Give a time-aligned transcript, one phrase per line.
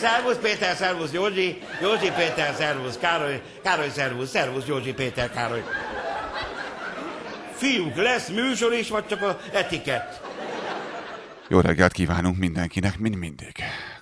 [0.00, 5.62] Szervusz Péter, szervusz Józsi, Józsi Péter, szervusz Károly, Károly, szervusz, szervusz Józsi Péter, Károly.
[7.52, 10.20] Fiúk, lesz műsor is, vagy csak a etikett?
[11.48, 13.52] Jó reggelt kívánunk mindenkinek, mind mindig.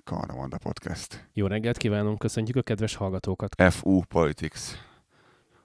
[0.05, 1.29] Karnavanda Podcast.
[1.33, 3.73] Jó reggelt kívánunk, köszöntjük a kedves hallgatókat.
[3.73, 4.61] FU Politics.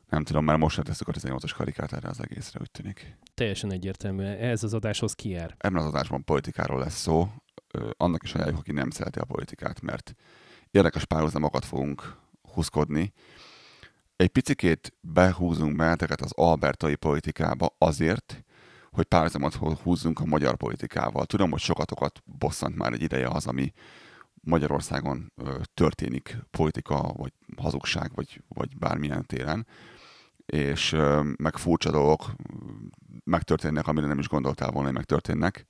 [0.09, 3.17] Nem tudom, már most tesszük a 18-as karikát erre az egészre, úgy tűnik.
[3.33, 4.37] Teljesen egyértelműen.
[4.37, 5.55] Ez az adáshoz kijár.
[5.57, 7.27] Ebben az adásban politikáról lesz szó.
[7.97, 10.15] Annak is ajánljuk, aki nem szereti a politikát, mert
[10.71, 12.17] érdekes párhuzamokat fogunk
[12.53, 13.13] húzkodni.
[14.15, 18.43] Egy picikét behúzunk benneteket az albertai politikába azért,
[18.91, 21.25] hogy párhuzamot húzzunk a magyar politikával.
[21.25, 23.73] Tudom, hogy sokatokat bosszant már egy ideje az, ami
[24.43, 25.33] Magyarországon
[25.73, 29.67] történik politika, vagy hazugság, vagy, vagy bármilyen téren,
[30.45, 30.95] és
[31.35, 32.31] meg furcsa dolgok
[33.23, 35.65] megtörténnek, amire nem is gondoltál volna, hogy megtörténnek.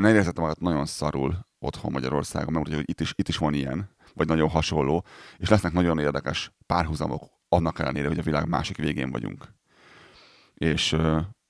[0.00, 3.90] Ne érezhetem magad nagyon szarul otthon Magyarországon, mert hogy itt is, itt is van ilyen,
[4.14, 5.04] vagy nagyon hasonló,
[5.36, 9.54] és lesznek nagyon érdekes párhuzamok, annak ellenére, hogy a világ másik végén vagyunk.
[10.54, 10.96] És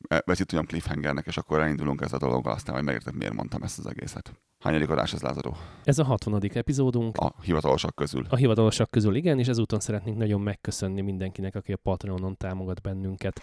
[0.09, 3.63] ez itt olyan cliffhangernek, és akkor elindulunk ezzel a dologgal, aztán majd megérted, miért mondtam
[3.63, 4.33] ezt az egészet.
[4.65, 5.57] Hányadik adás ez, Lázadó?
[5.85, 6.43] Ez a 60.
[6.55, 7.17] epizódunk.
[7.17, 8.27] A hivatalosak közül.
[8.29, 13.41] A hivatalosak közül igen, és ezúton szeretnénk nagyon megköszönni mindenkinek, aki a Patreonon támogat bennünket.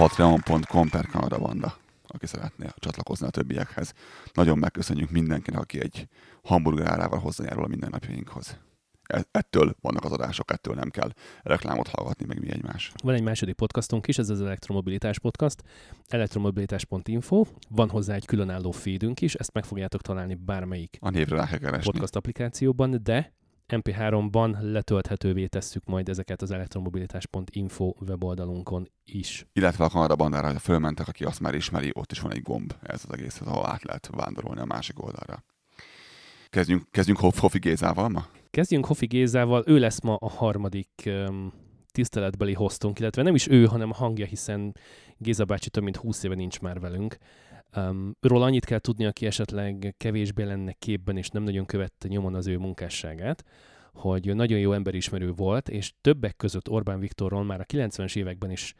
[0.00, 1.76] Patreon.com per Kanada Vanda,
[2.06, 3.92] aki szeretné csatlakozni a többiekhez.
[4.34, 6.08] Nagyon megköszönjük mindenkinek, aki egy
[6.42, 8.56] hamburger árával hozzájárul a mindennapjainkhoz.
[9.06, 11.10] E- Ettől vannak az adások, ettől nem kell
[11.42, 12.92] reklámot hallgatni, meg mi egymás.
[13.02, 15.62] Van egy második podcastunk is, ez az Elektromobilitás Podcast,
[16.08, 17.44] elektromobilitás.info.
[17.68, 21.58] Van hozzá egy különálló feedünk is, ezt meg fogjátok találni bármelyik A névre rá kell
[21.58, 21.90] keresni.
[21.90, 23.32] podcast applikációban, de
[23.68, 29.46] MP3-ban letölthetővé tesszük majd ezeket az elektromobilitás.info weboldalunkon is.
[29.52, 32.72] Illetve a Kanada bandára, ha fölmentek, aki azt már ismeri, ott is van egy gomb,
[32.82, 35.44] ez az egész, ahol át lehet vándorolni a másik oldalra.
[36.48, 38.26] Kezdjünk, kezdjünk Hof- Hofi Gézával ma?
[38.50, 41.52] Kezdjünk Hofi Gézával, ő lesz ma a harmadik um,
[41.92, 44.74] tiszteletbeli hostunk, illetve nem is ő, hanem a hangja, hiszen
[45.18, 47.16] Géza bácsi több mint 20 éve nincs már velünk.
[47.76, 52.34] Um, róla annyit kell tudni, aki esetleg kevésbé lenne képben, és nem nagyon követte nyomon
[52.34, 53.44] az ő munkásságát,
[53.92, 58.74] hogy nagyon jó emberismerő volt, és többek között Orbán Viktorról már a 90-es években is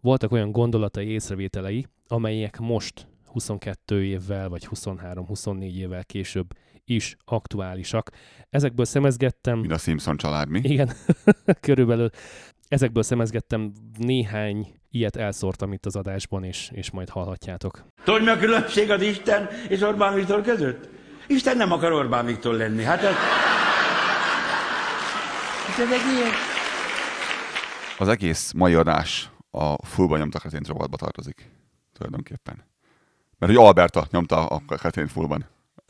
[0.00, 6.46] voltak olyan gondolatai, észrevételei, amelyek most 22 évvel, vagy 23-24 évvel később
[6.84, 8.10] is aktuálisak.
[8.50, 10.60] Ezekből szemezgettem, Mint a Simpson család, mi?
[10.62, 10.90] igen,
[11.60, 12.10] körülbelül
[12.68, 17.84] ezekből szemezgettem néhány ilyet elszórtam itt az adásban, és, és majd hallhatjátok.
[18.04, 20.88] Tudod, mi a különbség az Isten és Orbán Viktor között?
[21.26, 22.82] Isten nem akar Orbán Viktor lenni.
[22.82, 23.14] Hát ez...
[25.66, 26.30] Hát ez egy ilyen...
[27.98, 31.50] Az egész mai adás a fullban nyomta Katrint rovatba tartozik.
[31.92, 32.64] Tulajdonképpen.
[33.38, 35.46] Mert hogy Alberta nyomta a Katrint fullban.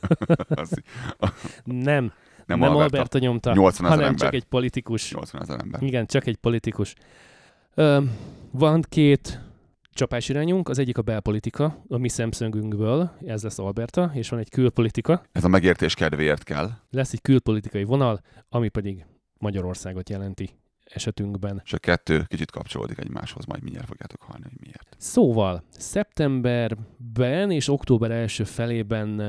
[1.63, 2.13] Nem,
[2.45, 2.83] nem, nem Alberta.
[2.83, 4.25] Alberta nyomta, 80 ezer hanem ember.
[4.25, 5.13] csak egy politikus.
[5.13, 5.83] 80 ezer ember.
[5.83, 6.95] Igen, csak egy politikus.
[8.51, 9.41] Van két
[9.91, 15.21] csapásirányunk, az egyik a belpolitika, a mi szemszögünkből, ez lesz Alberta, és van egy külpolitika,
[15.31, 16.69] Ez a megértés kedvéért kell.
[16.89, 19.05] lesz egy külpolitikai vonal, ami pedig
[19.37, 20.49] Magyarországot jelenti
[20.93, 21.61] esetünkben.
[21.65, 24.95] És a kettő kicsit kapcsolódik egymáshoz, majd mindjárt fogjátok hallani, hogy miért.
[24.97, 29.19] Szóval, szeptemberben és október első felében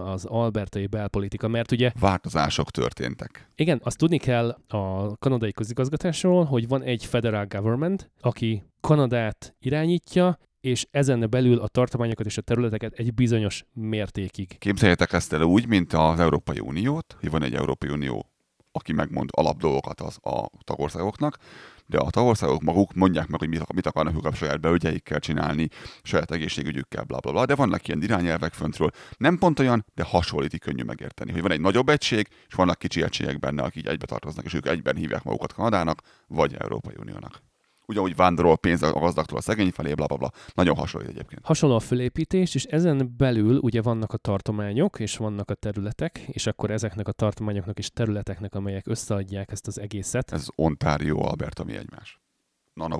[0.00, 3.50] az albertai belpolitika, mert ugye Változások történtek.
[3.54, 10.38] Igen, azt tudni kell a kanadai közigazgatásról, hogy van egy federal government, aki Kanadát irányítja,
[10.60, 14.58] és ezen belül a tartományokat és a területeket egy bizonyos mértékig.
[14.58, 18.33] Képzeljétek ezt el úgy, mint az Európai Uniót, hogy van egy Európai Unió,
[18.76, 21.38] aki megmond alapdolgokat az, a tagországoknak,
[21.86, 25.68] de a tagországok maguk mondják meg, hogy mit, mit akarnak ők a saját belügyeikkel csinálni,
[26.02, 28.90] saját egészségügyükkel, bla, bla, bla, de vannak ilyen irányelvek föntről.
[29.16, 32.78] Nem pont olyan, de hasonlít, így könnyű megérteni, hogy van egy nagyobb egység, és vannak
[32.78, 37.42] kicsi egységek benne, akik egybe tartoznak, és ők egyben hívják magukat Kanadának, vagy Európai Uniónak.
[37.86, 40.30] Ugyanúgy vándorol pénz a gazdagtól a szegény felé, bla, bla, bla.
[40.54, 41.40] Nagyon hasonlít egyébként.
[41.44, 46.46] Hasonló a fölépítés, és ezen belül ugye vannak a tartományok, és vannak a területek, és
[46.46, 50.32] akkor ezeknek a tartományoknak és területeknek, amelyek összeadják ezt az egészet.
[50.32, 52.22] Ez Ontario, Alberta, mi egymás.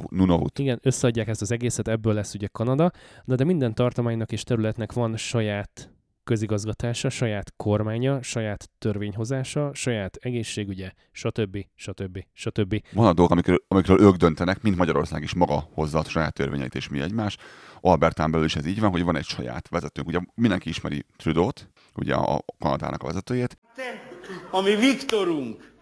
[0.08, 0.58] Nunavut.
[0.58, 2.90] Igen, összeadják ezt az egészet, ebből lesz ugye Kanada,
[3.25, 5.94] de, de minden tartománynak és területnek van saját
[6.25, 11.56] közigazgatása, saját kormánya, saját törvényhozása, saját egészségügye, stb.
[11.75, 12.19] stb.
[12.32, 12.82] stb.
[12.93, 16.88] Vannak dolgok, amikről, amikről ők döntenek, mint Magyarország is maga hozza a saját törvényeit és
[16.88, 17.37] mi egymás.
[17.81, 20.09] Albertán belül is ez így van, hogy van egy saját vezetőnk.
[20.09, 23.59] Ugye mindenki ismeri Trudeau-t, ugye a Kanadának a vezetőjét.
[23.75, 24.03] Te,
[24.50, 25.73] ami Viktorunk,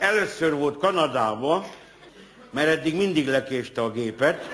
[0.00, 1.64] Először volt Kanadában,
[2.50, 4.48] mert eddig mindig lekéste a gépet.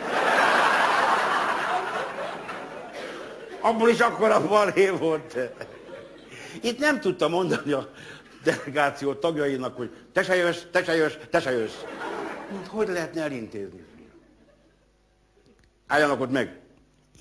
[3.61, 5.37] Abból is akkor a balhé volt.
[6.63, 7.91] Itt nem tudta mondani a
[8.45, 11.85] delegáció tagjainak, hogy te se jössz, te se jössz, te se jössz.
[12.69, 13.85] Hogy lehetne elintézni?
[15.87, 16.59] Álljanak ott meg.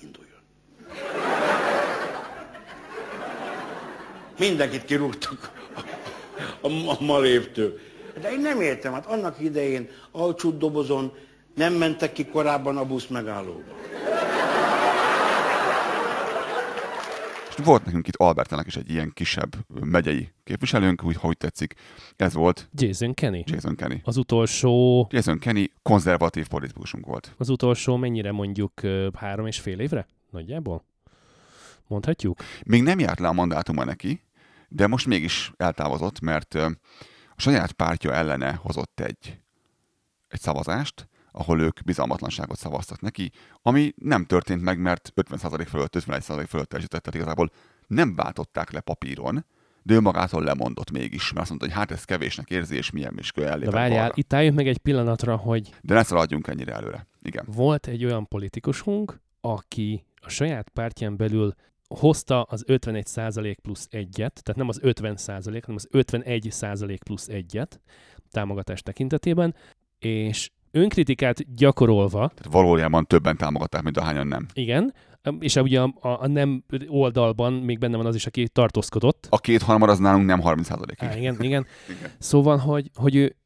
[0.02, 0.40] Induljon.
[4.38, 5.50] Mindenkit kirúgtak
[6.60, 7.78] a, a malévtől.
[8.20, 11.16] De én nem értem, hát annak idején alcsút dobozon
[11.54, 13.72] nem mentek ki korábban a busz megállóba.
[17.64, 21.74] Volt nekünk itt Albertának is egy ilyen kisebb megyei képviselőnk, úgy, hogy tetszik.
[22.16, 23.40] Ez volt Jason Kenny.
[23.44, 24.00] Jason Kenny.
[24.04, 27.34] Az utolsó, Jason Kenny konzervatív politikusunk volt.
[27.38, 28.80] az utolsó mennyire mondjuk
[29.14, 30.06] három és fél évre?
[30.30, 30.84] Nagyjából?
[31.86, 32.38] Mondhatjuk?
[32.64, 34.22] Még nem járt le a mandátuma neki,
[34.68, 36.70] de most mégis eltávozott, mert a
[37.36, 39.38] saját pártja ellene hozott egy,
[40.28, 43.30] egy szavazást, ahol ők bizalmatlanságot szavaztak neki,
[43.62, 47.50] ami nem történt meg, mert 50% fölött, 51% fölött teljesített, tehát igazából
[47.86, 49.44] nem váltották le papíron,
[49.82, 53.14] de ő magától lemondott mégis, mert azt mondta, hogy hát ez kevésnek érzi, és milyen
[53.18, 57.06] is De várjál, itt álljunk meg egy pillanatra, hogy De ne szaladjunk ennyire előre.
[57.22, 57.44] Igen.
[57.48, 61.54] volt egy olyan politikusunk, aki a saját pártján belül
[61.88, 67.80] hozta az 51% plusz egyet, tehát nem az 50% hanem az 51% plusz egyet
[68.30, 69.54] támogatás tekintetében,
[69.98, 74.46] és önkritikát gyakorolva, Tehát valójában többen támogatták, mint ahányan nem.
[74.52, 74.94] igen,
[75.38, 79.26] és ugye a, a, a nem oldalban még benne van az is, aki tartózkodott.
[79.30, 80.76] A kétharmad az nálunk nem 30 Á,
[81.16, 81.36] igen, igen.
[81.96, 82.12] Igen.
[82.18, 83.36] Szóval, hogy, hogy ő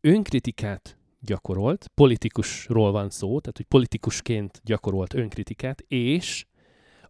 [0.00, 6.44] önkritikát gyakorolt, politikusról van szó, tehát hogy politikusként gyakorolt önkritikát, és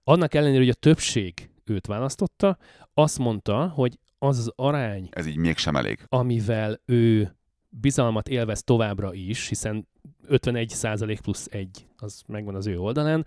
[0.05, 2.59] annak ellenére, hogy a többség őt választotta,
[2.95, 5.99] azt mondta, hogy az az arány, Ez így mégsem elég.
[6.09, 7.37] amivel ő
[7.69, 9.89] bizalmat élvez továbbra is, hiszen
[10.27, 13.27] 51 százalék plusz egy, az megvan az ő oldalán,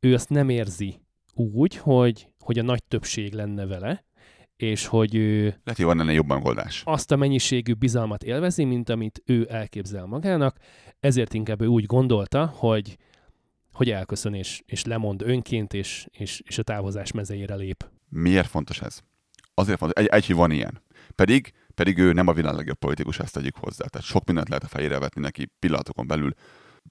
[0.00, 1.00] ő azt nem érzi
[1.34, 4.04] úgy, hogy, hogy a nagy többség lenne vele,
[4.56, 6.82] és hogy ő Lehet, hogy van ennél jobb megoldás.
[6.84, 10.56] azt a mennyiségű bizalmat élvezi, mint amit ő elképzel magának,
[11.00, 12.98] ezért inkább ő úgy gondolta, hogy,
[13.72, 17.90] hogy elköszön és, és lemond önként, és, és, és a távozás mezejére lép.
[18.08, 19.00] Miért fontos ez?
[19.54, 20.82] Azért fontos, egy, egy hogy van ilyen.
[21.14, 23.86] Pedig, pedig ő nem a világ legjobb politikus, ezt tegyük hozzá.
[23.86, 26.34] Tehát sok mindent lehet a fejére vetni neki pillanatokon belül.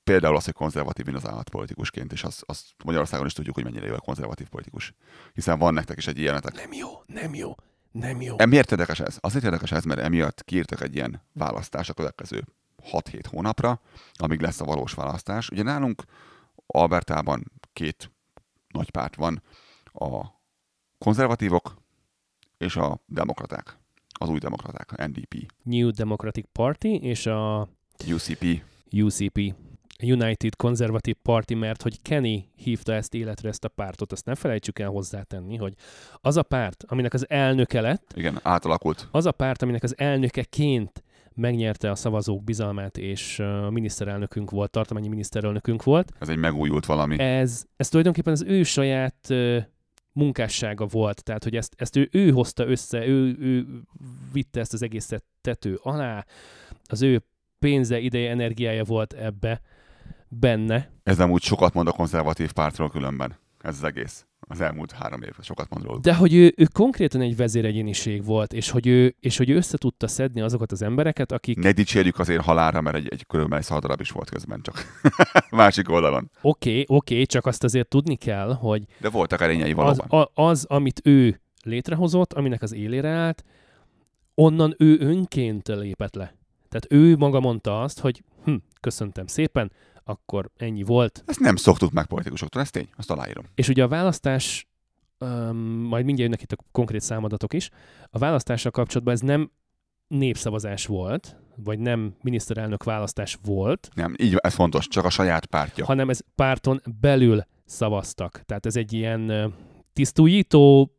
[0.03, 3.93] Például az, hogy konzervatív az állatpolitikusként, és azt, azt Magyarországon is tudjuk, hogy mennyire jó
[3.93, 4.93] a konzervatív politikus.
[5.33, 6.55] Hiszen van nektek is egy ilyenetek.
[6.55, 7.55] Nem jó, nem jó,
[7.91, 8.35] nem jó.
[8.39, 9.17] E, miért érdekes ez?
[9.19, 12.43] Azért érdekes ez, mert emiatt kiírtak egy ilyen választás a következő
[12.91, 13.81] 6-7 hónapra,
[14.13, 15.49] amíg lesz a valós választás.
[15.49, 16.03] Ugye nálunk
[16.65, 18.11] Albertában két
[18.67, 19.43] nagy párt van,
[19.83, 20.25] a
[20.97, 21.77] konzervatívok
[22.57, 23.77] és a demokraták,
[24.23, 27.69] az új demokraták, a NDP, New Democratic Party és a
[28.11, 28.45] UCP.
[28.91, 29.53] UCP,
[30.03, 34.79] United Conservative Party, mert hogy Kenny hívta ezt életre, ezt a pártot, azt ne felejtsük
[34.79, 35.73] el hozzátenni, hogy
[36.21, 39.07] az a párt, aminek az elnöke lett, Igen, átalakult.
[39.11, 41.03] az a párt, aminek az elnökeként
[41.35, 46.11] megnyerte a szavazók bizalmát, és uh, miniszterelnökünk volt, tartományi miniszterelnökünk volt.
[46.19, 47.19] Ez egy megújult valami.
[47.19, 49.33] Ez, ez tulajdonképpen az ő saját
[50.13, 53.65] munkássága volt, tehát hogy ezt, ezt ő, ő hozta össze, ő, ő
[54.31, 56.25] vitte ezt az egészet tető alá,
[56.85, 57.23] az ő
[57.59, 59.61] pénze, ideje, energiája volt ebbe
[60.27, 60.91] benne.
[61.03, 63.35] Ez nem úgy sokat mond a konzervatív pártról különben.
[63.63, 64.25] Ez az egész.
[64.39, 66.01] Az elmúlt három év, sokat mond róluk.
[66.01, 69.77] De hogy ő, ő konkrétan egy vezéregyéniség volt, és hogy ő, és hogy ő össze
[69.77, 73.99] tudta szedni azokat az embereket, akik Ne dicsérjük azért halálra, mert egy, egy körülbelül szaldarab
[73.99, 75.01] is volt közben csak.
[75.51, 76.31] Másik oldalon.
[76.41, 80.21] oké, okay, oké, okay, csak azt azért tudni kell, hogy De voltak erényei az, valóban.
[80.33, 83.43] a, az, amit ő létrehozott, aminek az élére állt,
[84.35, 86.35] onnan ő önként lépett le.
[86.69, 89.71] Tehát ő maga mondta azt, hogy hm, köszöntem szépen,
[90.03, 91.23] akkor ennyi volt.
[91.25, 93.45] Ezt nem szoktuk meg politikusoktól, ez tény, azt aláírom.
[93.55, 94.67] És ugye a választás,
[95.19, 97.69] um, majd mindjárt jönnek itt a konkrét számadatok is,
[98.09, 99.51] a választással kapcsolatban ez nem
[100.07, 105.85] népszavazás volt, vagy nem miniszterelnök választás volt, Nem, így ez fontos, csak a saját pártja.
[105.85, 108.41] hanem ez párton belül szavaztak.
[108.45, 109.53] Tehát ez egy ilyen
[109.93, 110.95] tisztújító,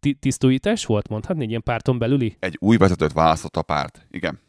[0.00, 2.36] ti- tisztújítás volt, mondhatni, egy ilyen párton belüli?
[2.38, 4.06] Egy új vezetőt választott a párt.
[4.10, 4.40] Igen.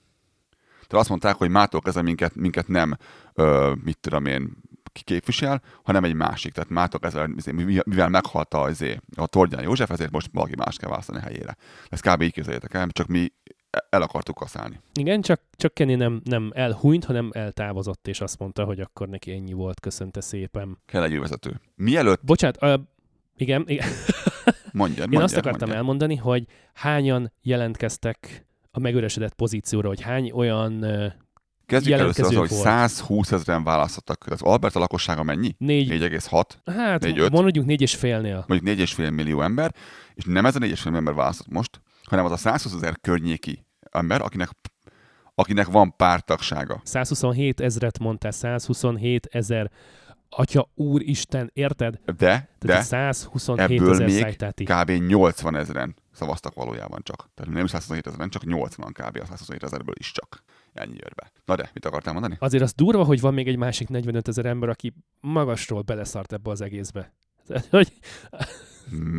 [0.87, 2.97] Tehát azt mondták, hogy mától kezdve minket, minket nem,
[3.33, 4.57] ö, mit tudom én,
[4.93, 6.53] ki képvisel, hanem egy másik.
[6.53, 7.51] Tehát mától kezdve, izé,
[7.85, 11.55] mivel meghalt a, izé, a Tordján József, ezért most valaki más kell választani helyére.
[11.89, 12.21] Ezt kb.
[12.21, 13.31] így képzeljétek el, csak mi
[13.89, 14.79] el akartuk kaszálni.
[14.93, 19.31] Igen, csak, csak Kenny nem, nem elhunyt, hanem eltávozott, és azt mondta, hogy akkor neki
[19.31, 20.77] ennyi volt, köszönte szépen.
[20.85, 21.61] Kell egy vezető.
[21.75, 22.73] Mielőtt, Bocsát, uh,
[23.35, 23.87] igen, igen.
[24.71, 25.77] mondjad, Én mondjad, azt akartam mondjad.
[25.77, 28.46] elmondani, hogy hányan jelentkeztek
[28.77, 30.85] a megöresedett pozícióra, hogy hány olyan
[31.65, 32.61] Kezdjük először az, hogy volt.
[32.61, 34.25] 120 ezeren választottak.
[34.29, 35.55] Az Alberta lakossága mennyi?
[35.57, 37.31] négy, 4,6, hát négy, öt.
[37.31, 38.45] mondjuk négy és félnél.
[38.47, 39.73] mondjuk 4,5 millió ember,
[40.13, 43.65] és nem ez a 4,5 millió ember választott most, hanem az a 120 ezer környéki
[43.91, 44.49] ember, akinek,
[45.35, 46.81] akinek van pártagsága.
[46.83, 49.71] 127 ezret mondtál, 127 ezer
[50.29, 51.99] Atya úristen, érted?
[52.05, 55.07] De, Tehát de 127 ebből ezer még kb.
[55.07, 57.29] 80 ezeren szavaztak valójában csak.
[57.33, 59.17] Tehát nem 127 ezeren, csak 80 kb.
[59.21, 60.43] a 127 ezerből is csak.
[60.73, 61.31] Ennyi jön be.
[61.45, 62.35] Na de, mit akartál mondani?
[62.39, 66.49] Azért az durva, hogy van még egy másik 45 ezer ember, aki magasról beleszart ebbe
[66.49, 67.13] az egészbe.
[67.47, 67.91] Tehát, Hogy,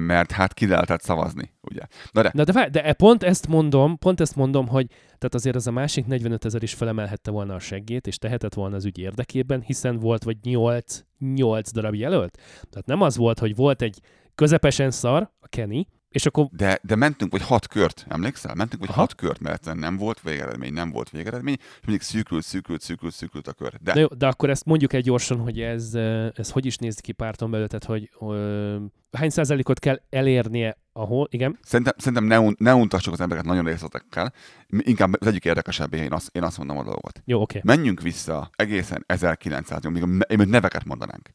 [0.06, 1.80] Mert hát ki lehetett szavazni, ugye?
[2.12, 5.34] Na de, na de, várj, de e- pont ezt mondom, pont ezt mondom, hogy tehát
[5.34, 8.84] azért az a másik 45 ezer is felemelhette volna a seggét, és tehetett volna az
[8.84, 12.38] ügy érdekében, hiszen volt vagy 8, 8 darab jelölt.
[12.70, 14.00] Tehát nem az volt, hogy volt egy
[14.34, 18.54] közepesen szar, a Kenny, és akkor de, de mentünk vagy hat kört, emlékszel?
[18.54, 19.00] Mentünk vagy Aha.
[19.00, 23.48] hat kört, mert nem volt végeredmény, nem volt végeredmény, és mindig szűkült, szűkült, szűkült, szűkült
[23.48, 23.72] a kör.
[23.80, 25.94] De, De, jó, de akkor ezt mondjuk egy gyorsan, hogy ez,
[26.34, 28.76] ez hogy is néz ki párton belül, tehát hogy ö,
[29.12, 33.64] hány százalékot kell elérnie, ahol, igen, Szerintem, szerintem ne, un, ne untassuk az embereket nagyon
[33.64, 34.32] részletekkel.
[34.68, 37.22] Inkább az egyik érdekesebb, én azt, én azt mondom a dolgot.
[37.24, 37.60] jó, oké.
[37.64, 40.04] Menjünk vissza egészen 1900 még
[40.36, 41.30] még neveket mondanánk.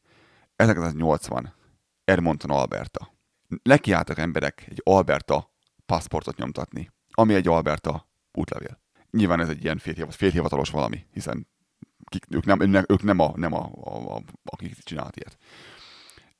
[0.56, 1.54] 1980,
[2.04, 3.13] Edmonton, Alberta.
[3.62, 5.52] Nekiálltak emberek egy Alberta
[5.86, 8.82] paszportot nyomtatni, ami egy Alberta útlevél.
[9.10, 11.46] Nyilván ez egy ilyen félhivat, félhivatalos valami, hiszen
[12.04, 15.38] kik, ők, nem, ők, nem, a, nem a, a, a, akik csinált ilyet.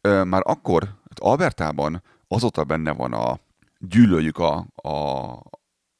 [0.00, 3.38] Ö, már akkor, hát Albertában azóta benne van a
[3.78, 5.42] gyűlöljük a, a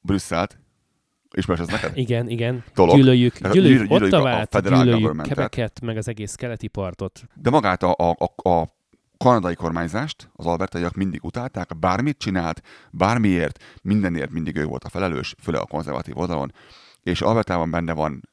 [0.00, 0.58] Brüsszelt,
[1.37, 1.96] ismerős ez neked?
[1.96, 2.64] Igen, igen.
[2.75, 2.96] Dolog.
[2.96, 5.34] Gyűlöljük, gyűlöljük, gyűlöljük Ottavát, gyűlöljük governmentet.
[5.34, 7.25] Quebecet, meg az egész keleti partot.
[7.34, 8.68] De magát a, a, a, a
[9.16, 15.35] kanadai kormányzást az albertaiak mindig utálták, bármit csinált, bármiért, mindenért mindig ő volt a felelős,
[15.42, 16.52] főleg a konzervatív oldalon,
[17.02, 18.28] és Albertában benne van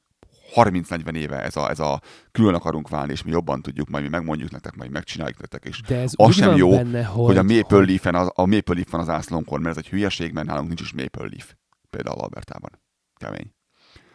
[0.56, 4.10] 30-40 éve ez a, ez a külön akarunk válni, és mi jobban tudjuk, majd mi
[4.10, 7.44] megmondjuk nektek, majd megcsináljuk nektek, és De ez Az sem jó, benne, hogy, hogy a
[7.44, 10.68] Maple Leaf-en, az, a Maple Leaf van az ászlónkon, mert ez egy hülyeség, mert nálunk
[10.68, 11.54] nincs is Maple Leaf,
[11.90, 12.82] például Albertában.
[13.16, 13.54] Kemény.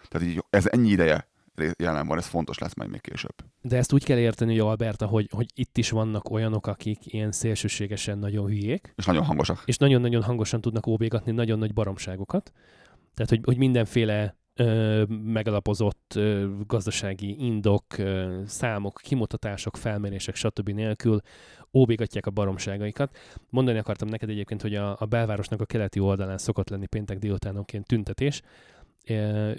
[0.09, 1.29] Tehát így, ez ennyi ideje
[1.79, 3.35] jelen van, ez fontos lesz majd még később.
[3.63, 7.33] De ezt úgy kell érteni, hogy Alberta, hogy, hogy itt is vannak olyanok, akik ilyen
[7.33, 9.63] szélsőségesen nagyon hülyék, És nagyon hangosak.
[9.65, 12.53] és nagyon-nagyon hangosan tudnak óbégatni nagyon nagy baromságokat.
[13.15, 20.69] Tehát, hogy, hogy mindenféle ö, megalapozott ö, gazdasági indok, ö, számok, kimutatások, felmérések, stb.
[20.69, 21.21] nélkül
[21.75, 23.17] óbégatják a baromságaikat.
[23.51, 27.87] Mondani akartam neked egyébként, hogy a, a belvárosnak a keleti oldalán szokott lenni péntek délutánonként
[27.87, 28.43] tüntetés.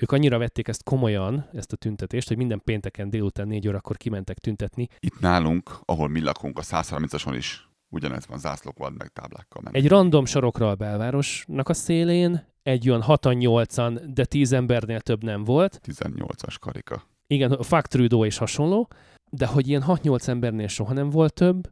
[0.02, 4.38] Ők annyira vették ezt komolyan, ezt a tüntetést, hogy minden pénteken délután négy órakor kimentek
[4.38, 4.88] tüntetni.
[5.00, 9.82] Itt nálunk, ahol mi lakunk, a 130-ason is ugyanez van, zászlók van, meg táblákkal mennek.
[9.82, 15.44] Egy random sorokra a belvárosnak a szélén, egy olyan 6-8-an, de 10 embernél több nem
[15.44, 15.82] volt.
[15.84, 17.04] 18-as karika.
[17.28, 18.88] Igen, a Fuck Trudeau és hasonló,
[19.30, 21.72] de hogy ilyen 6-8 embernél soha nem volt több,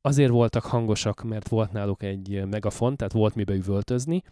[0.00, 4.22] azért voltak hangosak, mert volt náluk egy megafon, tehát volt mibe üvöltözni,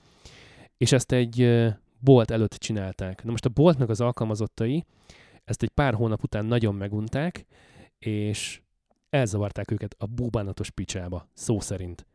[0.76, 1.64] és ezt egy
[2.04, 3.25] bolt előtt csinálták.
[3.25, 4.84] Na most a boltnak az alkalmazottai
[5.44, 7.44] ezt egy pár hónap után nagyon megunták,
[7.99, 8.61] és
[9.11, 12.06] elzavarták őket a búbánatos picsába, szó szerint.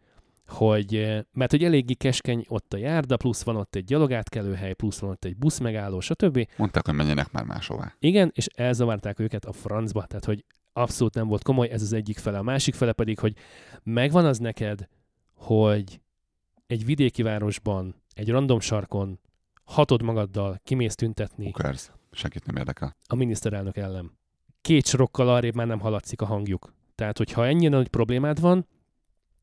[0.47, 4.99] Hogy, eh, mert hogy eléggé keskeny ott a járda, plusz van ott egy gyalogátkelőhely, plusz
[4.99, 6.47] van ott egy busz megálló, stb.
[6.57, 7.95] Mondták, hogy menjenek már máshová.
[7.99, 12.17] Igen, és elzavarták őket a francba, tehát hogy abszolút nem volt komoly, ez az egyik
[12.17, 12.37] fele.
[12.37, 13.35] A másik fele pedig, hogy
[13.83, 14.87] megvan az neked,
[15.33, 16.01] hogy
[16.67, 19.19] egy vidéki városban, egy random sarkon
[19.69, 21.91] hatod magaddal, kimész tüntetni Ukers.
[22.11, 22.95] Senkit nem érdekel.
[23.07, 24.17] a miniszterelnök ellen.
[24.61, 26.73] Két sorokkal arrébb már nem haladszik a hangjuk.
[26.95, 28.67] Tehát, hogyha ennyire nagy problémád van,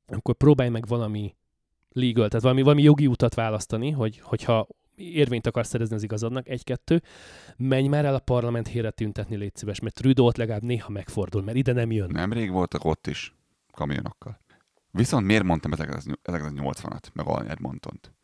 [0.07, 1.35] akkor próbálj meg valami
[1.89, 7.03] legal, tehát valami, valami jogi utat választani, hogy, hogyha érvényt akarsz szerezni az igazadnak, egy-kettő,
[7.57, 11.43] menj már el a parlament hére tüntetni, légy szíves, mert Trudeau ott legalább néha megfordul,
[11.43, 12.11] mert ide nem jön.
[12.11, 13.35] Nemrég voltak ott is
[13.73, 14.41] kamionokkal.
[14.91, 18.16] Viszont miért mondtam 1980-at, meg Alny Edmontont?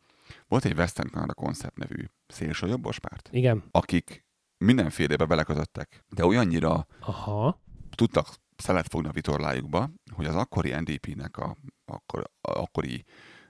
[0.47, 3.63] Volt egy Western Canada Concept nevű szélsőjobbos párt, Igen.
[3.71, 4.25] akik
[4.57, 7.61] mindenfélébe beleközöttek, de olyannyira Aha.
[7.95, 13.03] tudtak szelet fogni a vitorlájukba, hogy az akkori NDP-nek a, akkor, a akkori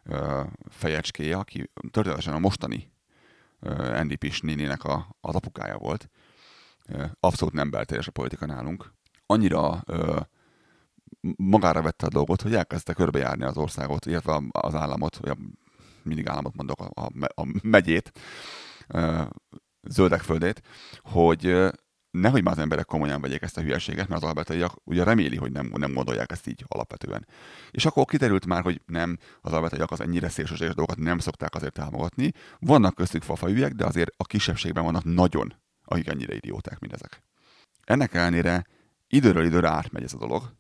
[0.04, 2.92] ö, fejecskéje, aki történetesen a mostani
[3.60, 6.10] ö, NDP-s nénének a, az apukája volt,
[6.88, 8.94] ö, abszolút nem belterjes a politika nálunk,
[9.26, 10.20] annyira ö,
[11.36, 15.38] magára vette a dolgot, hogy elkezdte körbejárni az országot, illetve az államot, vagy a,
[16.04, 17.10] mindig államot mondok, a, a,
[17.42, 18.12] a megyét,
[19.82, 20.62] zöldek földét,
[21.02, 21.72] hogy
[22.12, 25.52] nehogy már az emberek komolyan vegyék ezt a hülyeséget, mert az albertaiak ugye reméli, hogy
[25.52, 27.28] nem, nem gondolják ezt így alapvetően.
[27.72, 31.74] És akkor kiderült már, hogy nem, az albertaiak az ennyire szélsőséges dolgokat nem szokták azért
[31.74, 32.32] támogatni.
[32.60, 35.54] Vannak köztük fafajűek, de azért a kisebbségben vannak nagyon,
[35.86, 37.24] akik ennyire idióták, mint ezek.
[37.84, 38.66] Ennek ellenére
[39.08, 40.54] időről időre átmegy ez a dolog.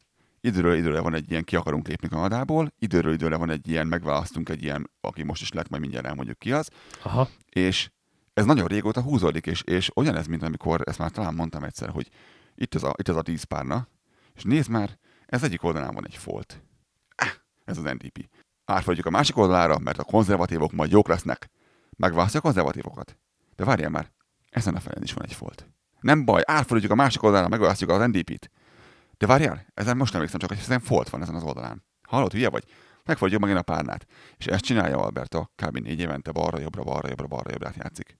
[0.45, 4.49] Időről időre van egy ilyen ki akarunk lépni Kanadából, időről időre van egy ilyen megválasztunk
[4.49, 6.69] egy ilyen, aki most is lett, majd mindjárt elmondjuk ki az.
[7.03, 7.29] Aha.
[7.49, 7.89] És
[8.33, 11.89] ez nagyon régóta húzódik, és, és olyan ez, mint amikor, ezt már talán mondtam egyszer,
[11.89, 12.09] hogy
[12.55, 13.87] itt az a, itt az a tíz párna,
[14.33, 16.63] és nézd már, ez egyik oldalán van egy folt.
[17.65, 18.29] Ez az NDP.
[18.65, 21.49] Átfordítjuk a másik oldalára, mert a konzervatívok majd jók lesznek.
[21.97, 23.17] Megválasztja a konzervatívokat.
[23.55, 24.11] De várjál már,
[24.49, 25.67] ezen a felén is van egy folt.
[25.99, 28.51] Nem baj, átfordítjuk a másik oldalra, megválasztjuk az NDP-t.
[29.23, 31.83] De várjál, ezen most nem emlékszem, csak hogy ezen folt van ezen az oldalán.
[32.07, 32.63] Hallod, hülye vagy?
[33.05, 34.05] Megfordítjuk megint a párnát.
[34.37, 35.77] És ezt csinálja Alberta, kb.
[35.77, 38.17] négy évente balra-jobbra, balra-jobbra, balra-jobbra játszik.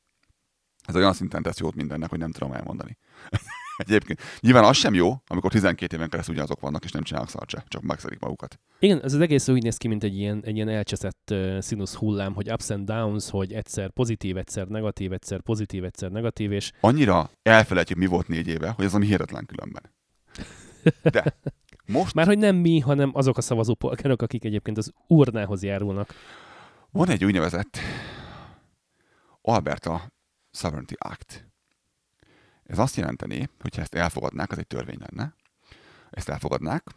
[0.88, 2.98] Ez olyan szinten tesz jót mindennek, hogy nem tudom elmondani.
[3.78, 7.50] Egyébként nyilván az sem jó, amikor 12 éven keresztül ugyanazok vannak, és nem csinálnak szart
[7.50, 8.60] se, csak megszedik magukat.
[8.80, 11.96] Igen, ez az egész úgy néz ki, mint egy ilyen, egy ilyen elcseszett uh, színusz
[11.96, 16.72] hullám, hogy ups and downs, hogy egyszer pozitív, egyszer negatív, egyszer pozitív, egyszer negatív, és
[16.80, 20.02] Annyira elfelejtjük, mi volt négy éve, hogy ez ami hihetetlen különben.
[21.02, 21.38] De
[21.86, 26.14] most már hogy nem mi, hanem azok a szavazópolgárok, akik egyébként az urnához járulnak.
[26.92, 27.78] van egy úgynevezett
[29.42, 30.12] Alberta
[30.52, 31.52] Sovereignty Act.
[32.64, 35.36] Ez azt jelenteni, hogyha ezt elfogadnák, az egy törvény lenne,
[36.10, 36.88] ezt elfogadnák,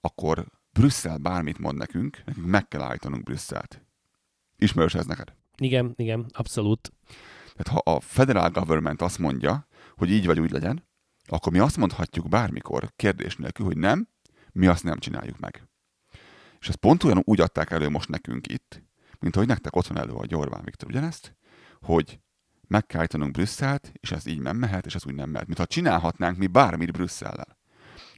[0.00, 3.82] akkor Brüsszel bármit mond nekünk, nekünk meg kell állítanunk Brüsszelt.
[4.56, 5.32] Ismerős ez neked?
[5.56, 6.92] Igen, igen, abszolút.
[7.56, 10.87] Tehát ha a federal government azt mondja, hogy így vagy úgy legyen,
[11.28, 14.08] akkor mi azt mondhatjuk bármikor, kérdés nélkül, hogy nem,
[14.52, 15.68] mi azt nem csináljuk meg.
[16.60, 18.82] És ezt pont olyan úgy adták elő most nekünk itt,
[19.18, 21.36] mint ahogy nektek ott van elő a Gyorván Viktor ugyanezt,
[21.80, 22.20] hogy
[22.68, 25.46] meg kell állítanunk Brüsszelt, és ez így nem mehet, és ez úgy nem mehet.
[25.46, 27.58] Mintha csinálhatnánk mi bármit Brüsszellel.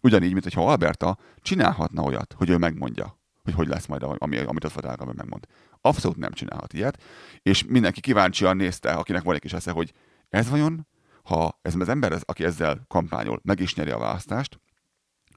[0.03, 4.65] Ugyanígy, mint hogyha Alberta csinálhatna olyat, hogy ő megmondja, hogy hogy lesz majd, ami, amit
[4.65, 5.47] a federal government megmond.
[5.81, 7.03] Abszolút nem csinálhat ilyet,
[7.43, 9.93] és mindenki kíváncsian nézte, akinek van egy kis esze, hogy
[10.29, 10.87] ez vajon,
[11.31, 14.61] ha ez az ember, ez, aki ezzel kampányol, meg is nyeri a választást,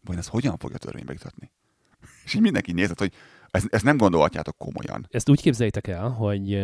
[0.04, 1.52] vagy ez hogyan fogja törvénybe jutatni?
[2.24, 3.14] És így mindenki nézett, hogy
[3.52, 5.08] ezt, ezt nem gondolhatjátok komolyan.
[5.10, 6.64] Ezt úgy képzeljétek el, hogy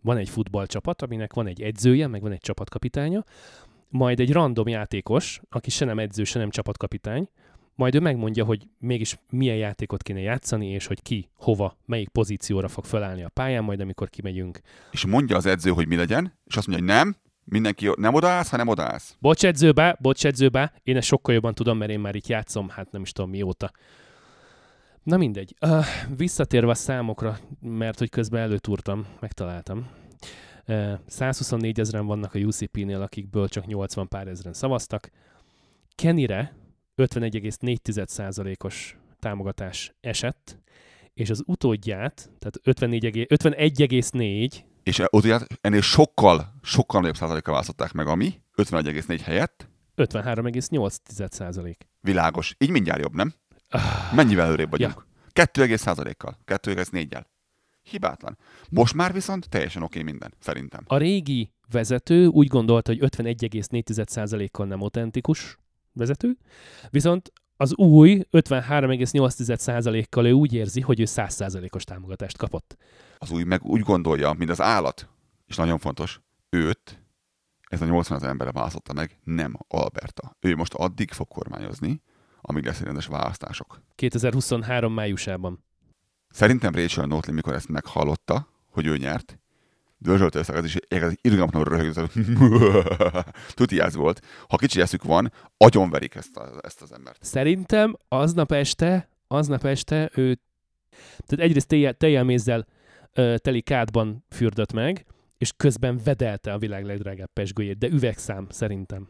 [0.00, 3.24] van egy futballcsapat, aminek van egy edzője, meg van egy csapatkapitánya,
[3.88, 7.28] majd egy random játékos, aki se nem edző, se nem csapatkapitány,
[7.74, 12.68] majd ő megmondja, hogy mégis milyen játékot kéne játszani, és hogy ki, hova, melyik pozícióra
[12.68, 14.60] fog felállni a pályán, majd amikor kimegyünk.
[14.90, 18.48] És mondja az edző, hogy mi legyen, és azt mondja, hogy nem, mindenki nem odaállsz,
[18.48, 19.16] hanem odaállsz.
[19.18, 22.92] Bocs edzőbe, bocs edzőbe, én ezt sokkal jobban tudom, mert én már itt játszom, hát
[22.92, 23.70] nem is tudom mióta.
[25.02, 25.54] Na mindegy.
[25.60, 25.84] Uh,
[26.16, 29.90] visszatérve a számokra, mert hogy közben előtúrtam, megtaláltam.
[30.66, 35.10] Uh, 124 ezeren vannak a UCP-nél, akikből csak 80 pár ezeren szavaztak.
[35.94, 36.56] Kennyre
[36.96, 40.58] 51,4%-os támogatás esett,
[41.14, 48.06] és az utódját, tehát 54, 51,4 És odajárt ennél sokkal, sokkal nagyobb százalékkal választották meg,
[48.06, 51.74] ami 51,4 helyett 53,8%.
[52.00, 52.54] világos.
[52.58, 53.34] Így mindjárt jobb, nem?
[53.68, 55.06] Ah, Mennyivel előrébb vagyunk?
[55.32, 57.24] 2, százalékkal, 2,4-jel.
[57.82, 58.38] Hibátlan.
[58.70, 60.84] Most már viszont teljesen oké minden, szerintem.
[60.86, 65.58] A régi vezető úgy gondolta, hogy 51,4%-kal nem autentikus
[65.92, 66.36] vezető,
[66.90, 72.76] viszont az új 53,8%-kal ő úgy érzi, hogy ő 100%-os támogatást kapott.
[73.22, 75.08] Az új meg úgy gondolja, mint az állat,
[75.46, 77.02] és nagyon fontos, őt,
[77.68, 80.36] ez a 80 ezer embere választotta meg, nem Alberta.
[80.40, 82.02] Ő most addig fog kormányozni,
[82.40, 83.80] amíg lesz rendes választások.
[83.94, 85.64] 2023 májusában.
[86.28, 89.38] Szerintem Rachel Notley, mikor ezt meghallotta, hogy ő nyert,
[89.98, 92.12] dörzsölt össze, ez is ez irgalmatlanul röhögött,
[93.54, 94.20] tuti ez volt.
[94.48, 97.24] Ha kicsi eszük van, agyonverik ezt, a, ezt az embert.
[97.24, 100.38] Szerintem aznap este, aznap este ő,
[101.26, 102.66] tehát egyrészt tejjel- tejjelmézzel
[103.14, 105.04] ö, teli kádban fürdött meg,
[105.38, 109.08] és közben vedelte a világ legdrágább pesgőjét, de üvegszám szerintem.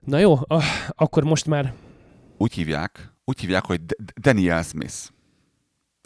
[0.00, 1.74] Na jó, ah, akkor most már
[2.36, 3.80] Úgy hívják, úgy hívják, hogy
[4.20, 5.10] Daniel Smith,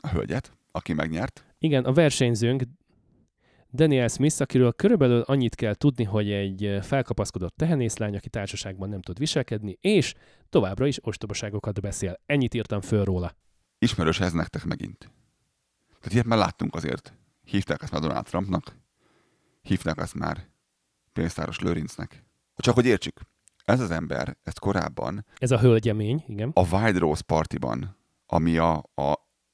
[0.03, 1.45] a hölgyet, aki megnyert.
[1.59, 2.63] Igen, a versenyzőnk
[3.73, 9.19] Daniel Smith, akiről körülbelül annyit kell tudni, hogy egy felkapaszkodott tehenészlány, aki társaságban nem tud
[9.19, 10.15] viselkedni, és
[10.49, 12.21] továbbra is ostobaságokat beszél.
[12.27, 13.33] Ennyit írtam föl róla.
[13.79, 15.11] Ismerős ez nektek megint.
[16.01, 17.15] Tehát ilyet már láttunk azért.
[17.45, 18.77] Hívták ezt már Donald Trumpnak,
[19.63, 20.49] hívták azt már
[21.13, 22.25] pénztáros Lőrincnek.
[22.57, 23.21] Csak hogy értsük,
[23.65, 26.51] ez az ember, ezt korábban Ez a hölgyemény, igen.
[26.55, 29.11] a Wild Rose Partiban, ami a, a,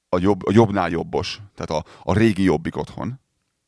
[0.09, 3.19] a, jobb, a jobbnál jobbos, tehát a, a régi jobbik otthon,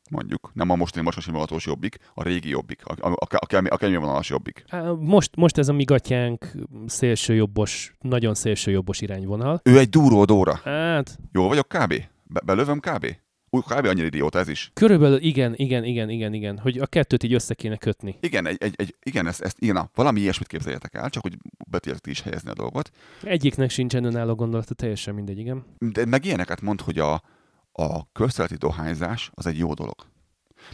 [0.10, 4.30] mondjuk, nem a mostani macsasimogatós jobbik, a régi jobbik, a, a, a, a, a kenyérvonalas
[4.30, 4.64] jobbik.
[5.00, 6.52] Most, most ez a mi gatyánk
[6.86, 9.60] szélső jobbos, nagyon szélső jobbos irányvonal.
[9.64, 10.56] Ő egy duró dóra.
[10.64, 11.94] Hát, Jó vagyok kb?
[12.34, 13.06] Be, belövöm kb?
[13.50, 13.86] Úgy, kb.
[13.86, 14.72] annyira idióta ez is.
[14.74, 18.18] körülbelül igen, igen, igen, igen, igen, hogy a kettőt így össze kéne kötni.
[18.22, 21.38] Igen, egy, egy, egy, igen ezt, ezt, igen, na, valami ilyesmit képzeljetek el, csak hogy
[21.68, 22.92] betértek is helyezni a dolgot.
[23.24, 25.66] Egyiknek sincsen önálló gondolata, teljesen mindegy, igen.
[25.78, 27.14] De meg ilyeneket mond, hogy a,
[27.72, 29.96] a közteleti dohányzás az egy jó dolog.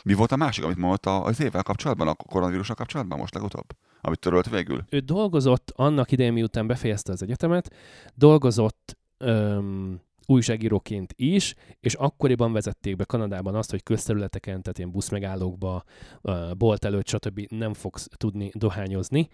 [0.03, 3.67] Mi volt a másik, amit mondta az évvel kapcsolatban, a koronavírussal kapcsolatban most legutóbb?
[4.01, 4.85] Amit törölt végül?
[4.89, 7.75] Ő dolgozott annak idején, miután befejezte az egyetemet,
[8.15, 15.83] dolgozott öm, újságíróként is, és akkoriban vezették be Kanadában azt, hogy közterületeken, tehát ilyen buszmegállókba,
[16.57, 17.45] bolt előtt, stb.
[17.49, 19.29] nem fogsz tudni dohányozni,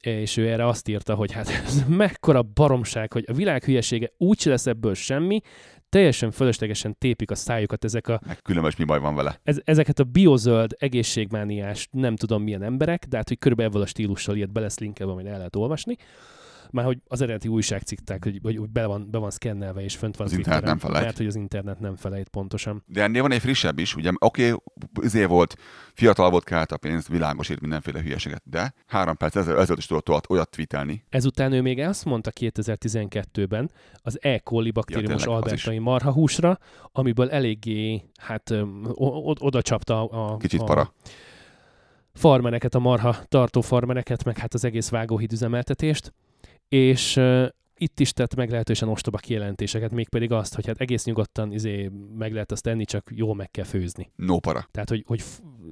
[0.00, 4.42] és ő erre azt írta, hogy hát ez mekkora baromság, hogy a világ hülyesége úgy
[4.44, 5.40] lesz ebből semmi,
[5.88, 9.40] teljesen fölöslegesen tépik a szájukat ezek a Meg különös mi baj van vele.
[9.42, 13.86] ez, ezeket a biozöld, egészségmániás, nem tudom milyen emberek, de hát, hogy körülbelül ebből a
[13.86, 15.96] stílussal ilyet be lesz linkelve, amit el lehet olvasni.
[16.72, 20.16] Már hogy az eredeti újságcikkták, hogy, hogy, hogy be, van, be van szkennelve és fönt
[20.16, 21.04] van Az internet nem felejt.
[21.04, 22.82] Mert hogy az internet nem felejt pontosan.
[22.86, 24.60] De ennél van egy frissebb is, ugye oké, okay,
[25.00, 25.56] izé volt,
[25.92, 30.28] fiatal volt, kelt a pénzt, világos írt mindenféle hülyeséget, de három perc ezelőtt, is tudott
[30.28, 31.04] olyat, tweetelni.
[31.08, 34.38] Ezután ő még azt mondta 2012-ben az E.
[34.38, 36.58] coli baktériumos az albertai marhahúsra,
[36.92, 38.54] amiből eléggé, hát
[39.38, 40.94] oda csapta a, Kicsit a para.
[42.12, 46.12] farmereket, a marha tartó farmereket, meg hát az egész vágóhíd üzemeltetést,
[46.72, 47.20] és
[47.76, 52.52] itt is tett meglehetősen ostoba kijelentéseket, mégpedig azt, hogy hát egész nyugodtan izé, meg lehet
[52.52, 54.10] azt tenni, csak jól meg kell főzni.
[54.16, 54.68] No para.
[54.70, 55.22] Tehát, hogy, hogy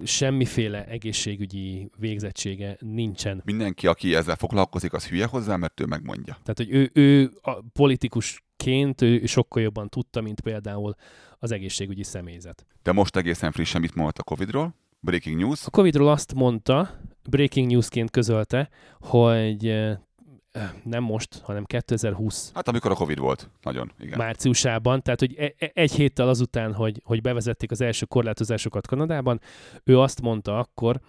[0.04, 3.42] semmiféle egészségügyi végzettsége nincsen.
[3.44, 6.38] Mindenki, aki ezzel foglalkozik, az hülye hozzá, mert ő megmondja.
[6.42, 10.94] Tehát, hogy ő, ő a politikusként ő sokkal jobban tudta, mint például
[11.38, 12.66] az egészségügyi személyzet.
[12.82, 14.74] De most egészen frissen mit mondott a Covidról?
[15.00, 15.66] Breaking news.
[15.66, 19.74] A Covid-ról azt mondta, breaking newsként közölte, hogy
[20.84, 23.50] nem most, hanem 2020 Hát amikor a Covid volt.
[23.62, 24.18] Nagyon, igen.
[24.18, 29.40] márciusában, tehát hogy e- e- egy héttel azután, hogy, hogy bevezették az első korlátozásokat Kanadában,
[29.84, 31.00] ő azt mondta akkor,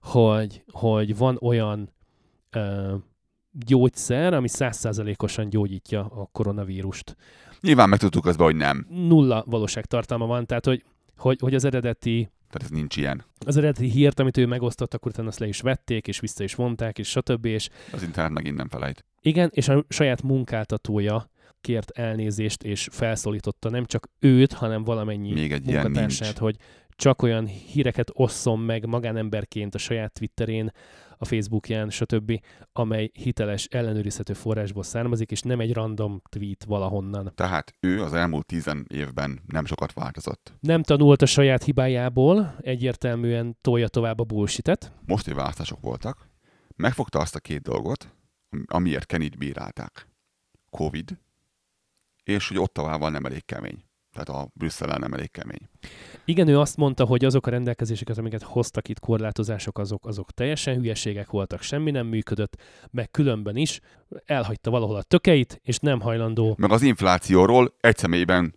[0.00, 1.92] hogy, hogy van olyan
[2.50, 2.94] ö,
[3.52, 7.16] gyógyszer, ami százszázalékosan gyógyítja a koronavírust.
[7.60, 8.86] Nyilván megtudtuk közben, hogy nem.
[8.88, 10.84] Nulla valóságtartalma van, tehát hogy,
[11.20, 13.24] hogy, hogy az eredeti Tehát ez nincs ilyen.
[13.46, 16.54] az eredeti hírt, amit ő megosztott, akkor utána azt le is vették, és vissza is
[16.54, 17.44] vonták, és stb.
[17.44, 19.04] És Az internet megint nem felejt.
[19.20, 21.30] Igen, és a saját munkáltatója
[21.60, 26.56] kért elnézést, és felszólította nem csak őt, hanem valamennyi Még egy munkatársát, hogy
[27.00, 30.72] csak olyan híreket osszon meg magánemberként a saját Twitterén,
[31.18, 32.40] a Facebookján, stb.,
[32.72, 37.32] amely hiteles, ellenőrizhető forrásból származik, és nem egy random tweet valahonnan.
[37.34, 40.52] Tehát ő az elmúlt tizen évben nem sokat változott.
[40.60, 44.92] Nem tanult a saját hibájából, egyértelműen tolja tovább a bullshitet.
[45.06, 46.28] Mostani választások voltak.
[46.76, 48.14] Megfogta azt a két dolgot,
[48.66, 50.08] amiért Kenit bírálták.
[50.70, 51.18] Covid,
[52.22, 53.89] és hogy Ottavával nem elég kemény.
[54.12, 55.68] Tehát a Brüsszellel nem elég kemény.
[56.24, 60.74] Igen, ő azt mondta, hogy azok a rendelkezéseket, amiket hoztak itt korlátozások, azok, azok teljesen
[60.76, 62.56] hülyeségek voltak, semmi nem működött,
[62.90, 63.80] meg különben is
[64.24, 68.54] elhagyta valahol a tökeit, és nem hajlandó, Meg az inflációról egy személyben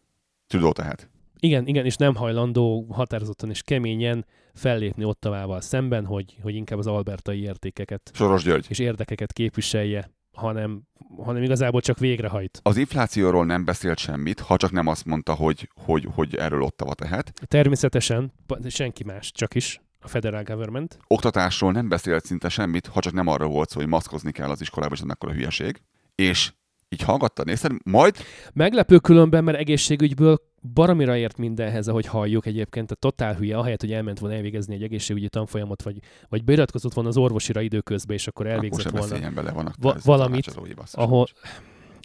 [0.48, 1.10] tudó tehet.
[1.40, 6.88] igen, igen, és nem hajlandó határozottan és keményen fellépni Ottavával szemben, hogy, hogy inkább az
[6.88, 8.66] albertai értékeket Soros György.
[8.70, 10.82] és érdekeket képviselje, hanem,
[11.18, 12.60] hanem igazából csak végrehajt.
[12.64, 16.94] Az inflációról nem beszélt semmit, ha csak nem azt mondta, hogy, hogy, hogy erről Ottava
[16.94, 17.34] tehet.
[17.48, 18.34] Természetesen
[18.68, 21.00] senki más, csak is a federal government.
[21.08, 24.62] Oktatásról nem beszélt szinte semmit, ha csak nem arra volt szó, hogy maszkozni kell az
[24.62, 25.82] iskolában, és ez mekkora hülyeség.
[26.16, 26.54] És
[26.94, 28.16] így hallgattad, nézted, majd
[28.54, 30.38] Meglepő különben, mert egészségügyből
[30.74, 34.84] baromira ért mindenhez, ahogy halljuk egyébként, a totál hülye, ahelyett, hogy elment volna elvégezni egy
[34.84, 35.98] egészségügyi tanfolyamot, vagy,
[36.30, 39.32] vagy beiratkozott volna az orvosira időközben, és akkor akkor elvégzett sem volna.
[39.32, 40.56] bele, vannak Va- valamit.
[40.92, 41.28] Ahol...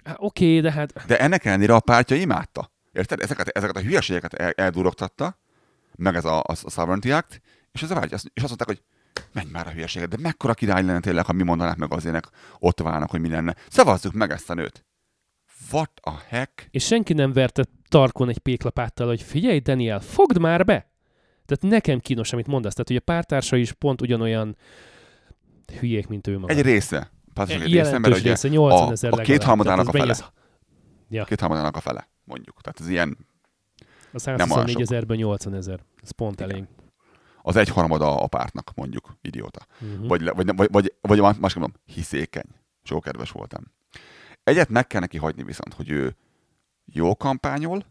[0.05, 2.71] Há, Oké, de hát De ennek ellenére a pártja imádta.
[2.93, 3.21] Érted?
[3.21, 5.39] Ezeket, ezeket a hülyeségeket el, eldurogtatta,
[5.97, 7.41] meg ez a, a, a Sovereignty Act,
[7.73, 8.83] és, ez a vágy, és azt mondták, hogy
[9.33, 12.29] menj már a hülyeséget, de mekkora király lenne tényleg, ha mi mondanák meg az ének
[12.59, 13.55] ott válnak, hogy mi lenne.
[13.69, 14.87] Szavazzuk meg ezt a nőt.
[15.71, 16.69] What a heck?
[16.71, 20.91] és senki nem verte tarkon egy péklapáttal, hogy figyelj, Daniel, fogd már be!
[21.47, 22.73] Tehát nekem kínos, amit mondasz.
[22.73, 24.57] Tehát, hogy a pártársa is pont ugyanolyan
[25.79, 26.53] hülyék, mint ő maga.
[26.53, 27.11] Egy része.
[27.35, 30.17] Pontosan egy része, mert ugye része, 80 a, ezer a kétharmadának a fele.
[31.09, 32.61] Ja, Kétharmadának a fele, mondjuk.
[32.61, 33.17] Tehát ez ilyen,
[33.79, 33.85] a
[34.27, 34.81] olyan 124 sok.
[34.81, 35.81] ezerből 80 ezer.
[36.03, 36.51] Ez pont Igen.
[36.51, 36.65] elég.
[37.49, 39.67] Az egyharmada a pártnak, mondjuk, idióta.
[39.81, 40.09] Uh-huh.
[40.09, 42.49] Vagy, vagy, vagy, vagy, vagy másképp mondom, hiszékeny.
[42.83, 43.63] Sok kedves voltam.
[44.45, 46.17] Egyet meg kell neki hagyni viszont, hogy ő
[46.85, 47.85] jól kampányol,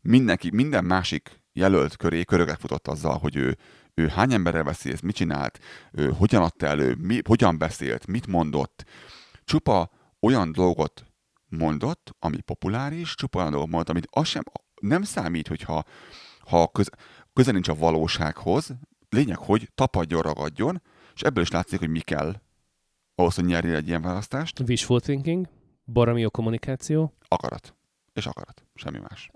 [0.00, 3.56] mindenki, minden másik jelölt köré köröket futott azzal, hogy ő,
[3.94, 5.58] ő hány emberrel veszi ezt, mit csinált,
[5.92, 8.84] ő hogyan adta elő, mi, hogyan beszélt, mit mondott.
[9.44, 9.90] Csupa
[10.20, 11.04] olyan dolgot
[11.48, 14.42] mondott, ami populáris, csupa olyan dolgot mondott, amit az sem,
[14.80, 15.84] nem számít, hogyha
[16.46, 16.90] ha köz,
[17.32, 18.70] közel nincs a valósághoz,
[19.08, 20.82] lényeg, hogy tapadjon, ragadjon,
[21.14, 22.34] és ebből is látszik, hogy mi kell
[23.14, 24.60] ahhoz, hogy nyerjen egy ilyen választást.
[24.60, 25.46] Wishful thinking,
[25.84, 27.12] baromi jó kommunikáció.
[27.28, 27.74] Akarat.
[28.12, 28.64] És akarat.
[28.74, 29.30] Semmi más.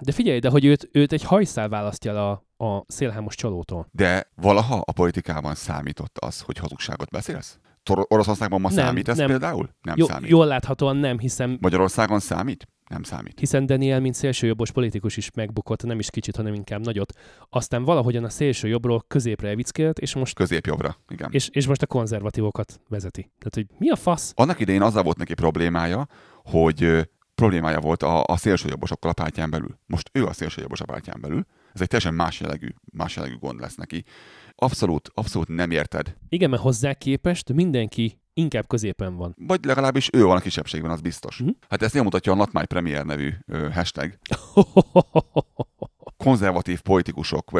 [0.00, 2.16] De figyelj, de hogy őt, őt egy hajszál választja el
[2.56, 3.88] a, a szélhámos csalótól.
[3.92, 7.58] De valaha a politikában számított az, hogy hazugságot beszélsz?
[7.82, 9.26] Tor- Oroszországban ma Nem, számít ez nem.
[9.26, 9.68] például?
[9.80, 10.30] Nem Jó, számít.
[10.30, 12.66] jól láthatóan nem, hiszen Magyarországon számít?
[12.88, 13.38] Nem számít.
[13.38, 17.12] hiszen Daniel, mint szélsőjobbos politikus is megbukott, nem is kicsit, hanem inkább nagyot.
[17.50, 21.28] Aztán valahogyan a szélsőjobbról középre evickélt, és most, Középjobbra, igen.
[21.32, 23.20] és, és most a konzervatívokat vezeti.
[23.20, 24.32] Tehát, hogy mi a fasz?
[24.36, 26.08] Annak idején azzal volt neki problémája,
[26.44, 29.78] hogy problémája volt a, a szélsőjobbosokkal a pártján belül.
[29.86, 31.46] Most ő a szélsőjobbos a pártján belül.
[31.74, 34.04] Ez egy teljesen más jellegű, más jellegű gond lesz neki.
[34.54, 36.16] Abszolút, abszolút nem érted.
[36.28, 39.34] Igen, mert hozzá képest mindenki inkább középen van.
[39.38, 41.38] Vagy legalábbis ő van a kisebbségben, az biztos.
[41.38, 41.50] Mhm.
[41.68, 44.18] Hát ezt nem mutatja a Not My Premier nevű ö, hashtag.
[46.22, 47.50] konzervatív politikusok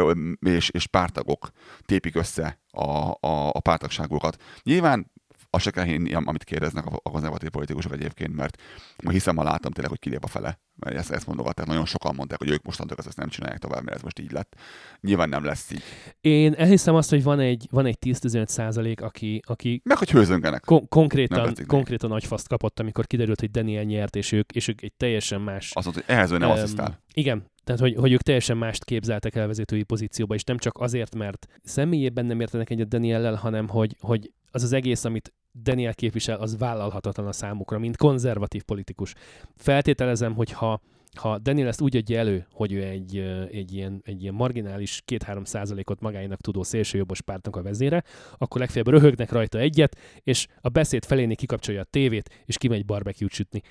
[0.41, 1.51] és, és pártagok
[1.85, 4.43] tépik össze a, a, a pártagságokat.
[4.63, 5.11] Nyilván
[5.55, 8.63] azt se kell hinni, amit kérdeznek a konzervatív politikusok egyébként, mert
[9.03, 10.61] ma hiszem, ma látom tényleg, hogy kilép a fele.
[10.75, 13.97] Mert ezt, ezt mondogatták, nagyon sokan mondták, hogy ők mostantól ezt nem csinálják tovább, mert
[13.97, 14.57] ez most így lett.
[15.01, 15.83] Nyilván nem lesz így.
[16.21, 20.61] Én elhiszem azt, hogy van egy, van egy 10-15 százalék, aki, aki Meg hogy hőzöngenek.
[20.65, 24.83] kon- konkrétan, konkrétan nagy faszt kapott, amikor kiderült, hogy Daniel nyert, és ők, és ők
[24.83, 25.71] egy teljesen más...
[25.73, 27.03] Azt mondta, hogy ehhez ő nem Em, asszisztál.
[27.15, 31.15] Igen, tehát hogy, hogy ők teljesen mást képzeltek el vezetői pozícióba, és nem csak azért,
[31.15, 36.39] mert személyében nem értenek egyet Daniellel, hanem hogy, hogy az az egész, amit Daniel képvisel,
[36.39, 39.15] az vállalhatatlan a számukra, mint konzervatív politikus.
[39.57, 40.81] Feltételezem, hogy ha
[41.17, 43.17] ha Daniel ezt úgy adja elő, hogy ő egy,
[43.51, 48.03] egy, ilyen, egy ilyen marginális 2-3 százalékot magáinak tudó szélsőjobbos pártnak a vezére,
[48.39, 53.29] akkor legfeljebb röhögnek rajta egyet, és a beszéd felénél kikapcsolja a tévét, és kimegy barbecue
[53.33, 53.63] sütni.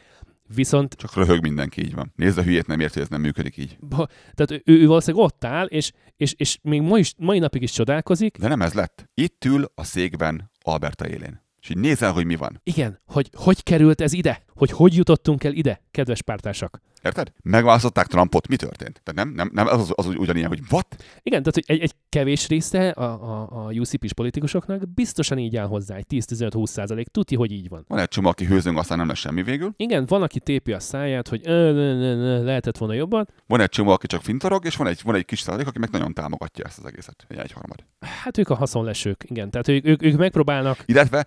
[0.56, 2.12] Viszont Csak röhög mindenki, így van.
[2.15, 3.78] Nézd a hülyét, nem érti, hogy ez nem működik így.
[3.80, 7.62] Ba, tehát ő, ő valószínűleg ott áll, és, és, és még ma is, mai napig
[7.62, 8.38] is csodálkozik.
[8.38, 9.10] De nem ez lett.
[9.13, 11.41] Itt ül a székben Alberta élén.
[11.62, 12.60] És így nézel, hogy mi van.
[12.63, 14.43] Igen, hogy hogy került ez ide?
[14.56, 16.82] Hogy hogy jutottunk el ide, kedves pártársak?
[17.04, 17.32] Érted?
[17.43, 19.02] Megválasztották Trumpot, mi történt?
[19.04, 20.95] Tehát nem, nem, nem az, az, az úgy- ugyanilyen, hogy what?
[21.24, 25.67] Igen, tehát hogy egy, egy kevés része a, a, a UCP-s politikusoknak biztosan így áll
[25.67, 27.86] hozzá, egy 10-15-20 százalék, tuti, hogy így van.
[27.88, 29.74] Van egy csomó, aki hőzöng, aztán nem lesz semmi végül.
[29.78, 33.28] Igen, van, aki tépi a száját, hogy ö, ö, ö, ö, lehetett volna jobban.
[33.47, 35.89] Van egy csomó, aki csak fintorog, és van egy, van egy kis százalék, aki meg
[35.89, 37.26] nagyon támogatja ezt az egészet.
[37.28, 37.86] Egy egyharmad.
[38.00, 39.50] Hát ők a haszonlesők, igen.
[39.50, 41.26] Tehát ők, ők, ők megpróbálnak, Illetve,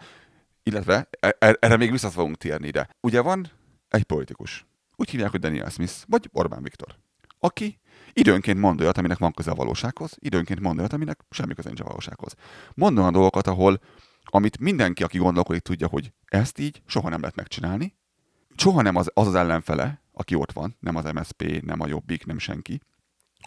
[0.65, 2.89] illetve e- e- erre még vissza fogunk térni ide.
[3.01, 3.51] Ugye van
[3.89, 4.67] egy politikus.
[4.97, 6.97] Úgy hívják, hogy Daniel Smith, vagy Orbán Viktor.
[7.39, 7.79] Aki
[8.13, 11.81] időnként mond olyat, aminek van köze a valósághoz, időnként mond olyat, aminek semmi köze nincs
[11.81, 12.35] a valósághoz.
[12.75, 13.81] Mond olyan dolgokat, ahol,
[14.23, 17.97] amit mindenki, aki gondolkodik, tudja, hogy ezt így soha nem lehet megcsinálni.
[18.57, 22.27] Soha nem az az, az ellenfele, aki ott van, nem az MSP, nem a Jobbik,
[22.27, 22.81] nem senki,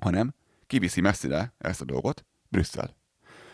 [0.02, 0.34] hanem
[0.68, 2.96] kiviszi messzire ezt a dolgot, Brüsszel.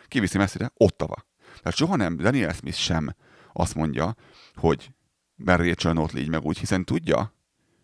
[0.08, 1.26] Kiviszi messzire Ottawa.
[1.58, 3.16] Tehát soha nem, Daniel Smith sem
[3.54, 4.16] azt mondja,
[4.56, 4.92] hogy
[5.36, 7.34] Barry Rachel Notley így meg úgy, hiszen tudja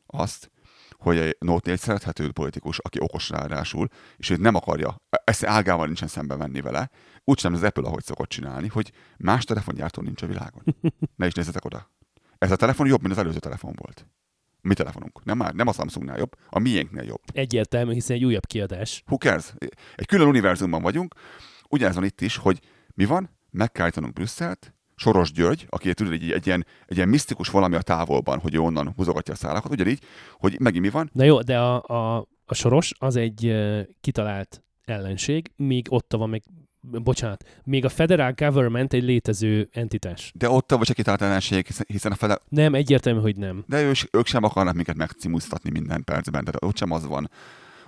[0.06, 0.52] azt,
[0.92, 5.86] hogy egy Notley egy szerethető politikus, aki okos ráadásul, és őt nem akarja, ezt ágával
[5.86, 6.90] nincsen szembe venni vele,
[7.24, 10.64] úgysem az Apple, ahogy szokott csinálni, hogy más telefongyártó nincs a világon.
[11.16, 11.92] Ne is nézzetek oda.
[12.38, 14.08] Ez a telefon jobb, mint az előző telefon volt.
[14.62, 15.24] A mi telefonunk.
[15.24, 17.22] Nem már, nem a Samsungnál jobb, a miénknél jobb.
[17.34, 19.04] egyértelmű, hiszen egy újabb kiadás.
[19.06, 19.54] Who cares?
[19.96, 21.16] Egy külön univerzumban vagyunk.
[21.70, 22.60] Ugyanez van itt is, hogy
[22.94, 23.38] mi van?
[23.50, 27.82] Meg kell Brüsszelt, Soros György, aki tudod, egy, egy, ilyen, egy ilyen misztikus valami a
[27.82, 30.00] távolban, hogy ő onnan húzogatja a szálakat, ugyanígy,
[30.38, 31.10] hogy megint mi van?
[31.14, 33.56] Na jó, de a, a, a soros az egy
[34.02, 36.44] kitalált ellenség, míg ott van meg,
[36.82, 40.32] bocsánat, még a federal government egy létező entitás.
[40.36, 43.64] De ott vagy egy ellenség, hiszen- a fele, Nem, egyértelmű, hogy nem.
[43.68, 47.30] de ő, ők sem akarnak minket megcimuztatni minden percben, tehát ott sem az van,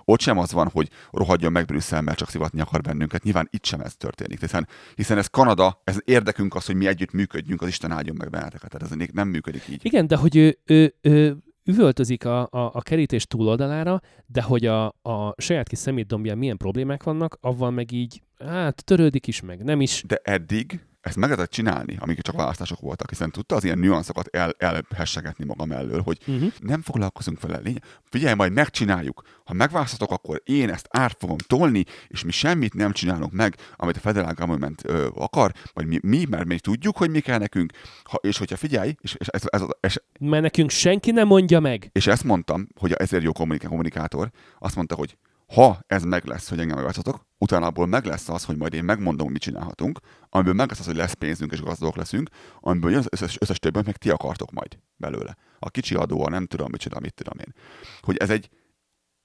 [0.06, 3.24] ott sem az van, hogy rohadjon meg Brüsszel, mert csak szivatni akar bennünket.
[3.24, 7.12] Nyilván itt sem ez történik, hiszen, hiszen ez Kanada, ez érdekünk az, hogy mi együtt
[7.12, 8.70] működjünk, az Isten áldjon meg benneteket.
[8.70, 9.86] Tehát ez nem működik így.
[9.86, 14.86] Igen, de hogy ő, ő, ő üvöltözik a, a, a kerítés túloldalára, de hogy a,
[14.88, 19.82] a saját kis szemétdombján milyen problémák vannak, avval meg így, hát törődik is meg, nem
[19.82, 20.04] is.
[20.08, 24.28] De eddig ezt meg lehetett csinálni, amíg csak választások voltak, hiszen tudta az ilyen nüanszokat
[24.28, 26.52] el, elhessegetni maga mellől, hogy Uh-huh.
[26.60, 27.58] nem foglalkozunk vele.
[27.64, 29.22] Lény- Figyelj, majd megcsináljuk.
[29.46, 33.96] Ha megválasztatok, akkor én ezt át fogom tolni, és mi semmit nem csinálunk meg, amit
[33.98, 37.72] a Federal Government ö, akar, vagy mi, mi, mert még tudjuk, hogy mi kell nekünk,
[38.04, 41.90] ha, és hogyha figyelj, és, és, ez, ez, ez, Mert nekünk senki nem mondja meg.
[41.92, 45.18] és ezt mondtam, hogy ezért jó kommunik- kommunikátor, azt mondta, hogy
[45.54, 48.84] ha ez meg lesz, hogy engem megválasztatok, utána abból meg lesz az, hogy majd én
[48.84, 53.00] megmondom, mit csinálhatunk, amiből meg lesz az, hogy lesz pénzünk és gazdagok leszünk, amiből jön
[53.00, 55.38] az összes, összes többen meg ti akartok majd belőle.
[55.60, 57.54] A kicsi adó, a nem tudom, mit csinál, mit tudom én.
[58.02, 58.50] Hogy ez egy,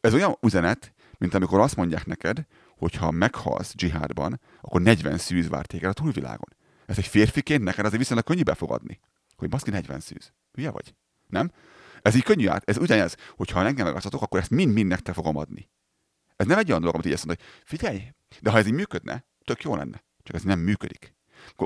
[0.00, 2.46] ez olyan üzenet, mint amikor azt mondják neked,
[2.78, 6.56] hogy ha meghalsz dzsihádban, akkor 40 szűz vár téged a túlvilágon.
[6.86, 9.00] Ez egy férfiként neked azért viszonylag könnyű befogadni.
[9.36, 10.32] Hogy baszki 40 szűz.
[10.52, 10.94] Hülye vagy?
[11.26, 11.50] Nem?
[12.02, 12.68] Ez így könnyű át.
[12.68, 15.68] Ez ugyanez, hogy ha engem megadhatok, akkor ezt mind-mind nektek fogom adni.
[16.36, 18.02] Ez nem egy olyan dolog, amit így azt mondod, hogy figyelj,
[18.40, 20.04] de ha ez így működne, tök jó lenne.
[20.22, 21.14] Csak ez nem működik.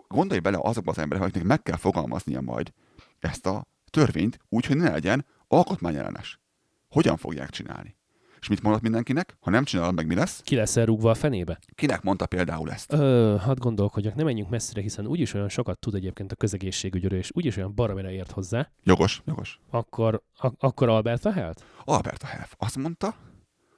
[0.09, 2.73] Gondolj bele azokba az emberekbe, akiknek meg kell fogalmaznia majd
[3.19, 6.41] ezt a törvényt úgy, hogy ne legyen alkotmányellenes.
[6.89, 7.99] Hogyan fogják csinálni?
[8.41, 9.37] És mit mondott mindenkinek?
[9.41, 10.41] Ha nem csinálod meg, mi lesz?
[10.43, 11.59] Ki lesz rúgva a fenébe?
[11.75, 12.93] Kinek mondta például ezt?
[12.93, 17.31] Ö, hadd gondolkodjak, nem menjünk messzire, hiszen úgyis olyan sokat tud egyébként a közegészségügyről, és
[17.35, 18.71] úgyis olyan baromira ért hozzá.
[18.83, 19.61] Jogos, jogos.
[19.71, 21.65] Akkor, ak- akkor Albert Vehelt?
[21.85, 23.15] Albert Helf azt mondta,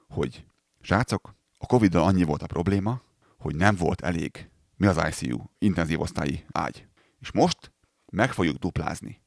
[0.07, 0.45] hogy
[0.83, 3.01] srácok, a covid annyi volt a probléma,
[3.37, 6.87] hogy nem volt elég, mi az ICU, intenzív osztályi ágy.
[7.19, 7.71] És most
[8.11, 9.21] meg fogjuk duplázni.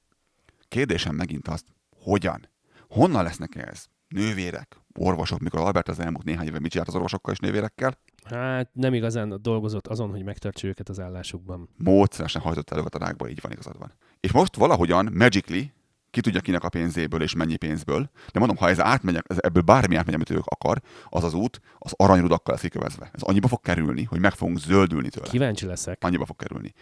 [0.69, 2.49] Kérdésem megint azt, hogyan?
[2.89, 3.85] Honnan lesznek ez?
[4.09, 7.99] Nővérek, orvosok, mikor Albert az elmúlt néhány éve mit csinált az orvosokkal és nővérekkel?
[8.25, 11.69] Hát nem igazán dolgozott azon, hogy megtartsa őket az állásukban.
[11.77, 13.93] Módszeresen hajtott el őket a rákba, így van igazad van.
[14.21, 15.73] És most valahogyan, magically,
[16.11, 18.11] ki tudja kinek a pénzéből és mennyi pénzből.
[18.33, 21.61] De mondom, ha ez átmegy, ez ebből bármi átmegy, amit ők akar, az az út
[21.79, 23.11] az aranyrudakkal lesz kikövezve.
[23.13, 25.27] Ez annyiba fog kerülni, hogy meg fogunk zöldülni tőle.
[25.27, 26.05] Kíváncsi leszek.
[26.05, 26.73] Annyiba fog kerülni.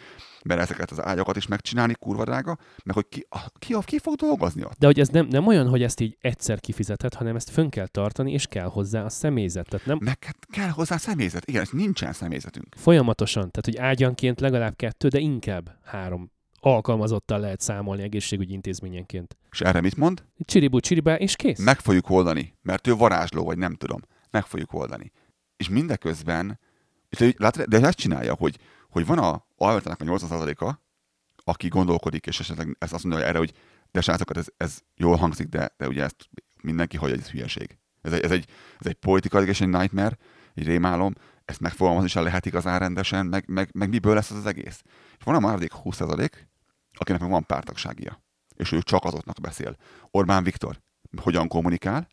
[0.44, 3.26] Mert ezeket az ágyakat is megcsinálni, kurva drága, meg hogy ki,
[3.58, 4.78] ki, ki fog dolgozni ott.
[4.78, 7.87] De hogy ez nem, nem olyan, hogy ezt így egyszer kifizeted, hanem ezt fönn kell
[7.87, 9.68] tartani, és kell hozzá a személyzet.
[9.68, 11.48] Tehát nem Meg hát kell hozzá személyzet.
[11.48, 12.66] Igen, nincsen személyzetünk.
[12.76, 16.32] folyamatosan, tehát hogy ágyanként legalább kettő, de inkább három
[16.64, 19.37] alkalmazottal lehet számolni egészségügyi intézményenként.
[19.50, 20.24] És erre mit mond?
[20.44, 21.59] Csiribú, csiribá, és kész.
[21.59, 24.00] Meg fogjuk oldani, mert ő varázsló, vagy nem tudom.
[24.31, 25.12] Meg fogjuk oldani.
[25.57, 26.61] És mindeközben,
[27.09, 30.72] és látod, de ezt csinálja, hogy, hogy van a Albertának a 80%-a,
[31.44, 33.53] aki gondolkodik, és esetleg ezt azt mondja erre, hogy
[33.90, 36.29] de srácokat, ez, ez jól hangzik, de, de ugye ezt
[36.62, 37.79] mindenki hagyja, hogy ez hülyeség.
[38.03, 38.44] Ez egy, ez egy,
[38.79, 40.18] ez egy politikai és egy nightmare,
[40.55, 44.46] egy rémálom, ezt megfogalmazni sem lehet igazán rendesen, meg, meg, meg miből lesz az, az
[44.46, 44.83] egész.
[45.18, 46.29] És van a maradék 20%,
[46.96, 48.22] akinek meg van pártagságia.
[48.57, 49.76] És ő csak azoknak beszél.
[50.11, 50.80] Orbán Viktor
[51.22, 52.09] hogyan kommunikál?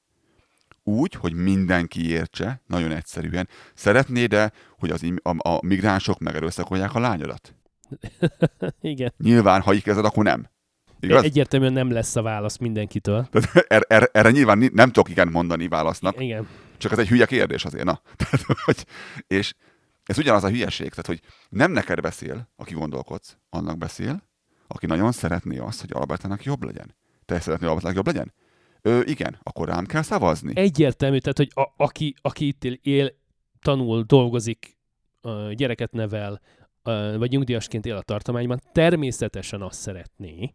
[0.84, 3.50] Úgy, hogy mindenki értse, nagyon egyszerűen.
[3.74, 7.56] Szeretnéd-e, hogy az, a, a migránsok megerőszakolják a lányodat?
[8.82, 9.14] Igen.
[9.18, 10.50] Nyilván, ha így kezded, akkor nem.
[11.00, 11.24] Igaz?
[11.24, 13.28] Egyértelműen nem lesz a válasz mindenkitől.
[13.32, 16.48] Tehát erre, erre, erre nyilván nem tudok igen mondani válasznak, Igen.
[16.78, 18.02] csak ez egy hülye kérdés azért, na.
[18.18, 18.86] Tehát, hogy,
[19.28, 19.54] és
[20.04, 24.30] ez ugyanaz a hülyeség, tehát, hogy nem neked beszél, aki gondolkodsz, annak beszél,
[24.72, 26.96] aki nagyon szeretné azt, hogy Albertának jobb legyen.
[27.26, 28.34] Te szeretnél Albertának jobb legyen?
[28.82, 30.52] Ö, igen, akkor rám kell szavazni.
[30.56, 33.12] Egyértelmű, tehát, hogy a, aki, aki itt él, él,
[33.62, 34.78] tanul, dolgozik,
[35.54, 36.42] gyereket nevel,
[37.18, 40.54] vagy nyugdíjasként él a tartományban, természetesen azt szeretné,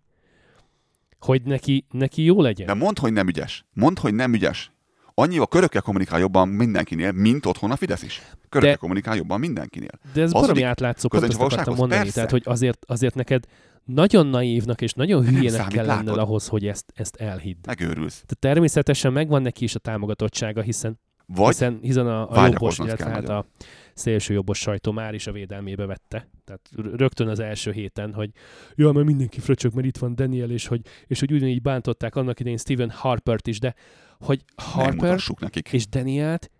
[1.19, 2.67] hogy neki, neki jó legyen.
[2.67, 3.65] De mondd, hogy nem ügyes.
[3.73, 4.71] Mondd, hogy nem ügyes.
[5.15, 8.23] Annyi a körökkel kommunikál jobban mindenkinél, mint otthon a Fidesz is.
[8.49, 9.91] Körökkel De- kommunikál jobban mindenkinél.
[10.13, 12.01] De ez baromi átlátszó, pont közös akartam mondani.
[12.01, 12.15] Persze.
[12.15, 13.45] Tehát, hogy azért, azért neked
[13.87, 17.57] nagyon naívnak és nagyon hülyének kell lenned ahhoz, hogy ezt, ezt elhidd.
[17.67, 18.15] Megőrülsz.
[18.15, 23.11] Tehát természetesen megvan neki is a támogatottsága, hiszen, Vagy hiszen, hiszen a, a jobbos, illetve
[23.11, 23.47] hát a
[23.95, 26.29] szélső jobbos sajtó már is a védelmébe vette.
[26.45, 28.31] Tehát rögtön az első héten, hogy
[28.75, 32.41] ja, mert mindenki fröcsög, mert itt van Daniel, és hogy, és hogy ugyanígy bántották annak
[32.41, 33.75] idején Stephen Harpert is, de
[34.21, 35.73] hogy Harper nekik.
[35.73, 36.51] és Danielt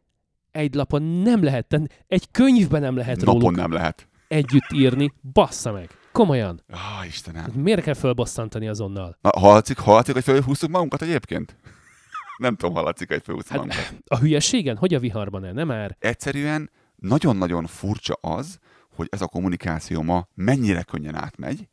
[0.51, 4.09] egy lapon nem lehet egy könyvben nem lehet Napon róluk nem lehet.
[4.29, 5.91] együtt írni, bassza meg.
[6.17, 6.63] Komolyan.
[6.69, 7.51] Ah, Istenem.
[7.55, 9.19] Miért kell fölbosszantani azonnal?
[9.21, 11.57] Na, hallatszik, hallatszik, hogy felhúztuk magunkat egyébként?
[12.39, 13.95] nem tudom, hallatszik, hogy felhúztuk Hát, magunkat.
[14.07, 14.77] A hülyeségen?
[14.77, 15.53] Hogy a viharban el?
[15.53, 15.97] Nem már?
[15.99, 18.59] Egyszerűen nagyon-nagyon furcsa az,
[18.97, 21.69] hogy ez a kommunikáció ma mennyire könnyen átmegy,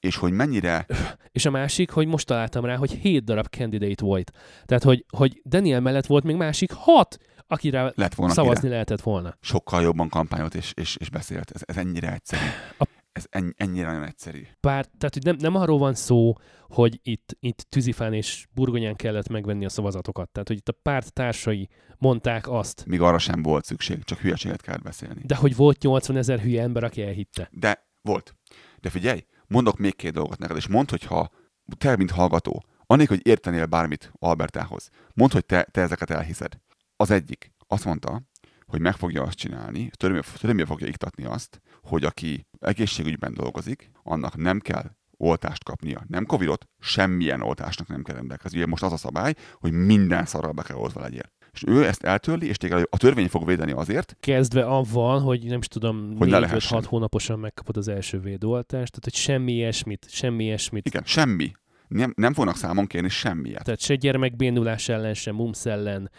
[0.00, 0.86] és hogy mennyire
[1.32, 4.30] És a másik, hogy most találtam rá, hogy hét darab candidate volt.
[4.64, 7.16] Tehát, hogy, hogy Daniel mellett volt még másik hat,
[7.46, 8.72] akire lett volna szavazni kire.
[8.72, 9.36] lehetett volna.
[9.40, 11.50] sokkal jobban kampányolt és, és, és beszélt.
[11.50, 12.42] Ez, ez ennyire egyszerű.
[12.78, 12.86] A-
[13.18, 14.46] Ez en, ennyire nagyon egyszerű.
[14.60, 16.32] Bár, tehát, hogy nem, nem arról van szó,
[16.68, 20.30] hogy itt, itt tűzifán és burgonyán kellett megvenni a szavazatokat.
[20.30, 24.60] Tehát, hogy itt a párt társai mondták azt, Míg arra sem volt szükség, csak hülyeséget
[24.60, 25.22] kell beszélni.
[25.24, 27.48] de hogy volt 80 ezer hülye ember, aki elhitte.
[27.52, 28.34] De volt.
[28.80, 31.30] De figyelj, mondok még két dolgot neked, és mondd, hogy ha
[31.78, 36.58] te, mint hallgató, annélkül, hogy értenél bármit Albertához, mondd, hogy te, te ezeket elhiszed.
[36.96, 38.22] Az egyik azt mondta,
[38.68, 44.58] hogy meg fogja azt csinálni, törvénybe fogja iktatni azt, hogy aki egészségügyben dolgozik, annak nem
[44.58, 46.04] kell oltást kapnia.
[46.08, 48.58] Nem Covidot, semmilyen oltásnak nem kell rendelkezni.
[48.58, 51.32] Ugye most az a szabály, hogy minden szarral be kell oltva legyél.
[51.52, 55.58] És ő ezt eltörli, és téged a törvény fog védeni azért, Kezdve avval, hogy nem
[55.58, 56.78] is tudom, Hogy ne 4 lehessen.
[56.78, 60.86] 6 hónaposan megkapod az első védőoltást, tehát hogy semmi ilyesmit, semmi ilyesmit.
[60.86, 61.52] igen, semmi.
[61.88, 63.64] Nem, nem fognak számon kérni semmiet.
[63.64, 66.10] Tehát se gyermekbénulás ellen, se mumps ellen,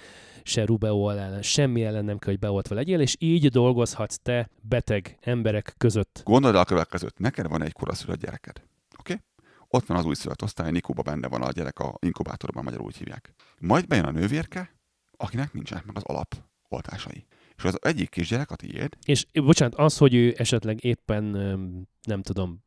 [0.44, 5.18] se rubeol ellen, semmi ellen nem kell, hogy beoltva legyél, és így dolgozhatsz te beteg
[5.22, 6.22] emberek között.
[6.24, 8.62] Gondold a következőt, neked van egy koraszülött gyereked.
[9.00, 9.14] Oké?
[9.14, 9.26] Okay?
[9.68, 13.34] Ott van az újszülött osztály, Nikóba benne van a gyerek a inkubátorban, magyarul úgy hívják.
[13.60, 14.76] Majd bejön a nővérke,
[15.18, 17.26] akinek nincsenek meg az alapoltásai.
[17.58, 21.24] És az egyik kisgyerek, a tiéd, És bocsánat, az, hogy ő esetleg éppen,
[22.02, 22.64] nem tudom,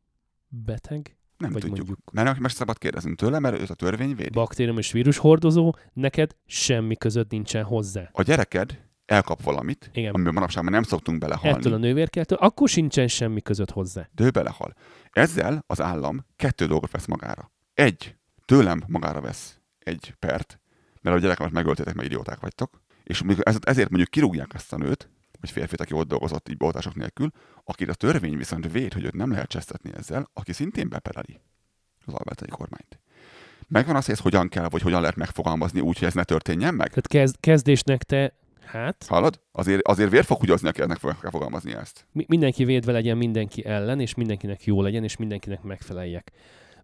[0.47, 1.87] beteg, nem Vagy tudjuk.
[1.87, 4.29] mondjuk- Mert most szabad kérdeznünk tőle, mert őt a törvény védi.
[4.29, 8.09] baktérium és vírus hordozó, neked semmi között nincsen hozzá.
[8.11, 10.13] A gyereked elkap valamit, Igen.
[10.13, 14.09] amiben manapság már nem szoktunk belehalni, Ettől a nővérkeltől, akkor sincsen semmi között hozzá.
[14.15, 14.73] de ő belehal.
[15.11, 17.51] Ezzel az állam kettő dolgot vesz magára.
[17.73, 18.15] Egy,
[18.45, 20.59] tőlem magára vesz egy pert,
[21.01, 24.77] mert a gyerekemet megöltétek, mert idióták vagytok, és mondjuk ez- ezért mondjuk kirúgják ezt a
[24.77, 25.09] nőt,
[25.43, 27.29] vagy férfit, aki ott dolgozott így beoltások nélkül,
[27.63, 31.39] akit a törvény viszont véd, hogy őt nem lehet csesztetni ezzel, aki szintén bepereli
[32.05, 32.99] az albertai kormányt.
[33.67, 36.73] Megvan az, hogy ezt hogyan kell, vagy hogyan lehet megfogalmazni úgy, hogy ez ne történjen
[36.73, 36.87] meg?
[36.87, 39.39] Tehát kezd, kezdésnek te, hát, Hallod?
[39.51, 42.05] Azért, azért vér fog húgyozni, aki ennek fogja fogalmazni ezt.
[42.11, 46.31] mi- mindenki védve legyen mindenki ellen, és mindenkinek jó legyen, és mindenkinek megfeleljek.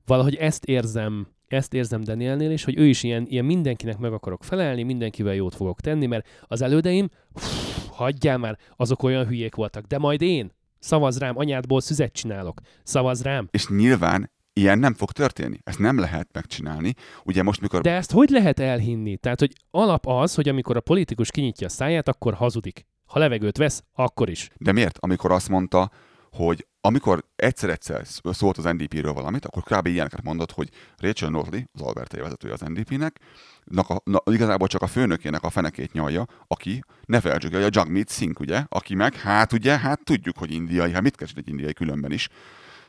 [0.05, 4.43] Valahogy ezt érzem, ezt érzem Danielnél is, hogy ő is ilyen, ilyen mindenkinek meg akarok
[4.43, 7.68] felelni, mindenkivel jót fogok tenni, mert az elődeim, uff,
[7.99, 13.21] hagyjál már, azok olyan hülyék voltak, de majd én, szavaz rám, anyádból szüzet csinálok, szavaz
[13.21, 13.47] rám.
[13.51, 15.59] És nyilván ilyen nem fog történni.
[15.63, 16.93] Ezt nem lehet megcsinálni.
[17.23, 19.17] Ugye most, mikor De ezt hogy lehet elhinni?
[19.17, 22.85] Tehát, hogy alap az, hogy amikor a politikus kinyitja a száját, akkor hazudik.
[23.05, 24.49] Ha levegőt vesz, akkor is.
[24.57, 24.97] De miért?
[24.99, 25.91] Amikor azt mondta,
[26.31, 29.85] hogy amikor egyszer-egyszer szólt az NDP-ről valamit, akkor kb.
[29.85, 33.19] ilyeneket mondott, hogy Rachel Notley, az Albertai vezetője az NDP-nek,
[33.75, 38.09] a, na, igazából csak a főnökének a fenekét nyalja, aki, ne felejtsük el, a Jagmeet
[38.11, 41.73] Singh, ugye, aki meg, hát ugye, hát tudjuk, hogy indiai, hát mit keres egy indiai
[41.73, 42.29] különben is,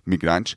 [0.02, 0.54] migráns,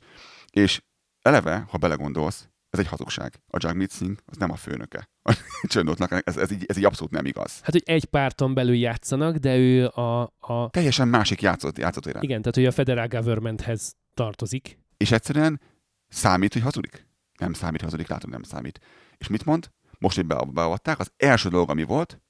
[0.50, 0.82] és
[1.22, 3.40] eleve, ha belegondolsz, ez egy hazugság.
[3.46, 5.08] A Jagmeet Singh az nem a főnöke.
[5.22, 5.36] A
[5.74, 7.60] Notley-nek ez, ez, így, ez így abszolút nem igaz.
[7.60, 12.22] Hát, hogy egy párton belül játszanak, de ő a, a Teljesen másik játszott, játszott irány.
[12.22, 14.78] igen, tehát ő a federal governmenthez tartozik.
[14.96, 15.60] És egyszerűen
[16.08, 17.06] számít, hogy hazudik?
[17.38, 18.80] Nem számít, hogy hazudik, látom, nem számít.
[19.16, 19.70] És mit mond?
[19.98, 22.20] Most, hogy be- beavatták, az első dolog, ami volt,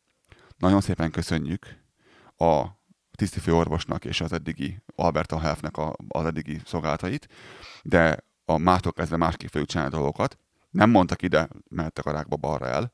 [0.57, 1.67] nagyon szépen köszönjük
[2.37, 2.65] a
[3.17, 7.29] tisztifőorvosnak és az eddigi Alberta Healthnek a, az eddigi szolgálatait,
[7.83, 10.39] de a mától kezdve másképp fogjuk csinálni a dolgokat.
[10.71, 12.93] Nem mondtak ide, mehettek a rákba balra el.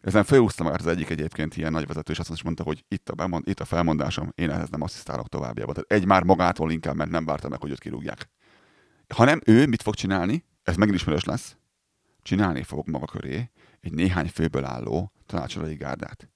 [0.00, 3.14] Ezen felhúzta magát az egyik egyébként ilyen nagyvezető, és azt is mondta, hogy itt a,
[3.14, 5.74] bemond, itt a felmondásom, én ehhez nem asszisztálok továbbjában.
[5.74, 8.30] Tehát egy már magától inkább ment, nem várta meg, hogy őt kirúgják.
[9.14, 10.44] Hanem ő mit fog csinálni?
[10.62, 11.56] Ez megint ismerős lesz.
[12.22, 13.50] Csinálni fog maga köré
[13.80, 16.30] egy néhány főből álló tanácsadói gárdát.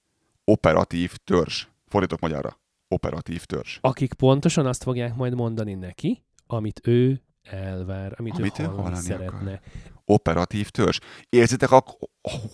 [0.44, 1.66] Operatív törzs.
[1.86, 2.60] Fordítok magyarra.
[2.88, 3.78] Operatív törzs.
[3.80, 9.04] Akik pontosan azt fogják majd mondani neki, amit ő elvár, amit, Amit ő hallani hallani
[9.04, 9.36] szeretne.
[9.36, 9.60] akar.
[10.04, 10.98] Operatív törzs.
[11.28, 11.84] Érzitek a,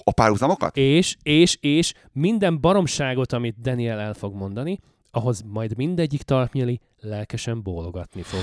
[0.03, 0.77] a párhuzamokat?
[0.77, 4.79] És, és, és minden baromságot, amit Daniel el fog mondani,
[5.11, 8.41] ahhoz majd mindegyik talpnyeli lelkesen bólogatni fog.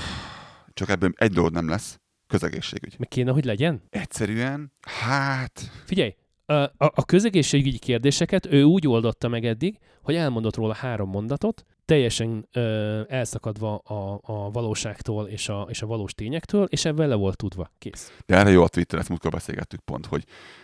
[0.73, 1.99] Csak ebből egy dolog nem lesz.
[2.27, 2.95] Közegészségügy.
[2.99, 3.81] Meg kéne, hogy legyen?
[3.89, 10.73] Egyszerűen, hát, Figyelj, a, a közegészségügyi kérdéseket ő úgy oldotta meg eddig, hogy elmondott róla
[10.73, 16.85] három mondatot, teljesen ö, elszakadva a, a valóságtól és a, és a valós tényektől, és
[16.85, 17.71] ebben le volt tudva.
[17.77, 18.11] Kész.
[18.25, 20.23] De erre jó a Twitter, ezt múltkor beszélgettük pont, hogy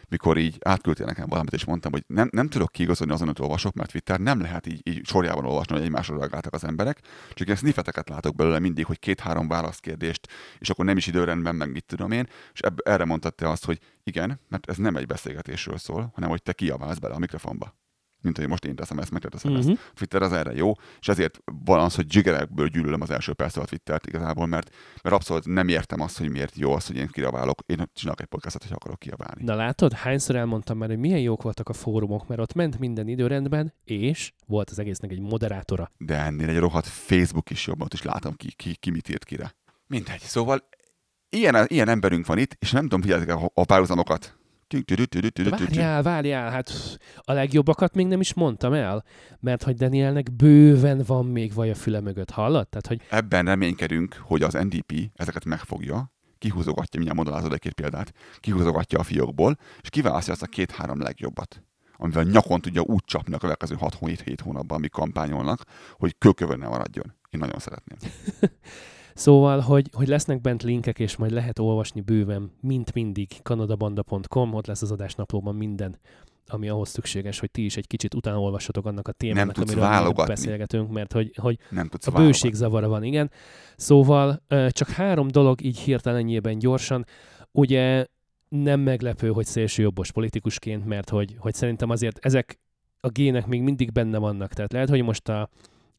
[0.10, 3.74] mikor így átküldtél nekem valamit, és mondtam, hogy nem, nem tudok kiigazodni azon, amit olvasok,
[3.74, 7.00] mert Twitter nem lehet így, így sorjában olvasni, hogy egymásra reagáltak az emberek,
[7.34, 10.28] csak ilyen sniffeteket látok belőle mindig, hogy két-három válaszkérdést,
[10.60, 13.66] és akkor nem is időrendben, meg mit tudom én, és ebb, erre mondtad te azt,
[13.66, 17.74] hogy igen, mert ez nem egy beszélgetésről szól, hanem hogy te kiabálsz bele a mikrofonba.
[18.24, 19.68] Mint hogy most én teszem ezt, meg te teszem ezt.
[19.68, 19.78] Mhm.
[19.94, 23.66] Twitter az erre jó, és ezért van az, hogy zsigerekből gyűlölöm az első percet a
[23.66, 27.60] Twittert igazából, mert, mert abszolút nem értem azt, hogy miért jó az, hogy én kiabálok.
[27.66, 29.44] Én csinálok egy podcastot, hogy akarok kiabálni.
[29.44, 33.08] Na látod, hányszor elmondtam már, hogy milyen jók voltak a fórumok, mert ott ment minden
[33.08, 35.92] időrendben, és volt az egésznek egy moderátora.
[35.98, 39.24] De ennél egy rohadt Facebook is jobb, ott is látom ki, ki, ki mit írt
[39.24, 39.56] kire.
[39.88, 40.20] Mindegy.
[40.20, 40.70] Szóval
[41.30, 44.38] ilyen, ilyen emberünk van itt, és nem tudom, figyeljetek a, a párhuzamokat.
[45.76, 46.72] Várjál, várjál, hát
[47.16, 49.04] a legjobbakat még nem is mondtam el,
[49.40, 52.68] mert hogy Danielnek bőven van még vaj a füle mögött, hallod?
[52.68, 59.00] Tehát, hogy Ebben reménykedünk, hogy az NDP ezeket megfogja, kihúzogatja, mindjárt modellázod egy-két példát, kihúzogatja
[59.00, 61.64] a fiókból, és kiválasztja azt a két-három legjobbat
[61.98, 67.16] amivel nyakon tudja úgy csapni a következő 6-7 hónapban, amíg kampányolnak, hogy kőkövön ne maradjon.
[67.30, 67.98] Én nagyon szeretném.
[69.14, 74.68] Szóval, hogy, hogy lesznek bent linkek, és majd lehet olvasni bőven, mint mindig, kanadabanda.com, ott
[74.68, 76.00] lesz az adásnaplóban minden
[76.48, 79.90] ami ahhoz szükséges, hogy ti is egy kicsit utána olvassatok annak a témának, tudsz amiről
[79.90, 80.34] mi válogatni.
[80.34, 83.32] beszélgetünk, mert hogy, hogy Nem tudsz a bőség zavara van, igen.
[83.76, 87.06] Szóval csak három dolog így hirtelenjében gyorsan.
[87.52, 88.06] Ugye
[88.50, 92.60] nem meglepő, hogy szélsőjobbos politikusként, mert hogy, hogy szerintem azért ezek
[93.00, 94.54] a gének még mindig benne vannak.
[94.54, 95.50] Tehát lehet, hogy most a,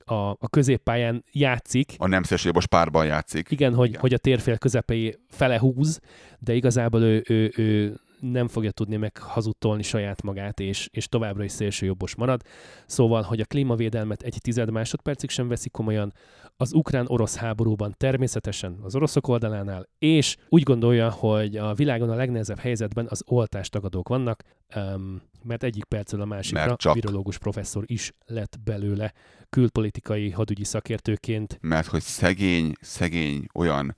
[0.05, 3.51] a, a középpályán játszik, A nem szélsőjobbos párban játszik.
[3.51, 4.01] igen, hogy, Igen.
[4.01, 6.01] hogy a térfél közepei fele húz,
[6.39, 7.99] de igazából ő, ő, ő
[8.33, 12.43] nem fogja tudni meghazudtolni saját magát, és, és továbbra is szélsőjobbos marad.
[12.87, 16.13] Szóval, hogy a klímavédelmet egy tized másodpercig sem veszik komolyan,
[16.57, 22.59] az ukrán-orosz háborúban természetesen az oroszok oldalánál, és úgy gondolja, hogy a világon a legnehezebb
[22.59, 24.43] helyzetben az oltástagadók vannak,
[24.77, 26.95] um, mert egyik percről a másikra Mert csak.
[26.95, 29.13] virológus professzor is lett belőle
[29.51, 31.59] külpolitikai hadügyi szakértőként.
[31.61, 33.97] mert hogy szegény, szegény olyan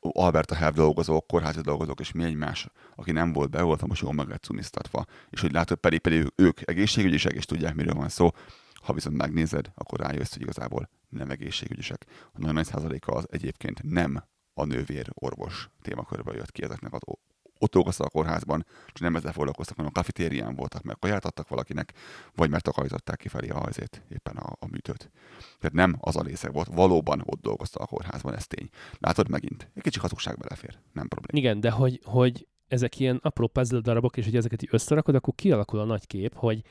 [0.00, 4.28] Alberta Health dolgozók, kórházi dolgozók, és mi egymás, aki nem volt beoltva, most jól meg
[4.28, 4.48] lett.
[5.30, 8.30] És hogy látod, pedig, pedig ők egészségügyisek, és tudják, miről van szó.
[8.74, 12.06] Ha viszont megnézed, akkor rájössz, hogy igazából nem egészségügyisek.
[12.32, 14.24] A nagyon nagy százaléka az egyébként nem
[14.54, 17.02] a nővér orvos témakörből jött ki ezeknek az
[17.70, 21.92] dolgoztak a kórházban, csak nem ezzel foglalkoztak, hanem a kafetérián voltak, meg kaját adtak valakinek,
[22.34, 25.10] vagy mert takarították kifelé a hajzét, éppen a, a műtőt.
[25.58, 28.68] Tehát nem az a részeg volt, valóban ott dolgoztak a kórházban, ez tény.
[28.98, 29.70] Látod megint?
[29.74, 31.38] Egy kicsi hazugság belefér, nem probléma.
[31.38, 35.34] Igen, de hogy, hogy ezek ilyen apró puzzle darabok, és hogy ezeket így összerakod, akkor
[35.34, 36.62] kialakul a nagy kép, hogy,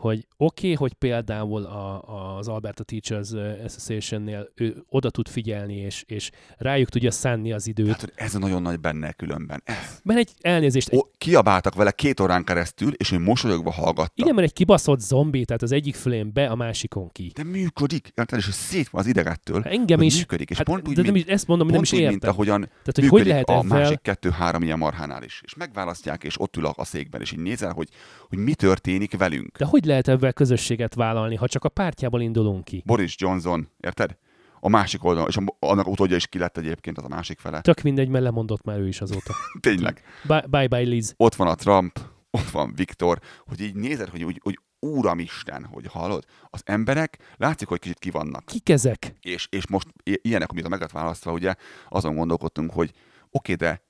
[0.00, 3.30] hogy oké, okay, hogy például a, az Alberta Teachers
[3.64, 7.88] Association-nél ő oda tud figyelni, és, és rájuk tudja szánni az időt.
[7.88, 9.62] Hát, ez a nagyon nagy benne különben.
[9.64, 10.00] Ez.
[10.02, 14.12] Mert egy elnézést, egy, O, kiabáltak vele két órán keresztül, és ő mosolyogva hallgatta.
[14.14, 17.32] igen, mert egy kibaszott zombi, tehát az egyik fülén be, a másikon ki.
[17.34, 18.38] De működik, érted?
[18.38, 20.16] és szét van az idegettől, Engem hogy is.
[20.16, 20.50] működik.
[20.50, 22.10] És Hát, pont úgy, de nem is, ezt mondom, hogy nem pont is értem.
[22.10, 23.78] mint ahogyan Tehát, hogy hogy lehet a ezzel...
[23.78, 25.40] másik kettő-három ilyen marhánál is.
[25.44, 27.88] És megválasztják, és ott ül a, a székben, és így nézel, hogy,
[28.28, 29.58] hogy mi történik velünk.
[29.58, 32.82] De hogy lehet ebben közösséget vállalni, ha csak a pártjából indulunk ki?
[32.86, 34.16] Boris Johnson, érted?
[34.60, 37.60] A másik oldalon, és annak utódja is ki lett egyébként az a másik fele.
[37.60, 39.34] Tök mindegy, mert lemondott már ő is azóta.
[39.60, 40.02] Tényleg.
[40.26, 41.14] Bye bye, bye Liz.
[41.16, 41.98] Ott van a Trump,
[42.30, 47.68] ott van Viktor, hogy így nézed, hogy úgy, úgy Úramisten, hogy hallod, az emberek látszik,
[47.68, 48.44] hogy kicsit ki vannak.
[48.44, 49.14] Kik ezek?
[49.20, 51.54] És, és most ilyenek, amit a meg lett választva, ugye
[51.88, 52.92] azon gondolkodtunk, hogy
[53.30, 53.82] oké, de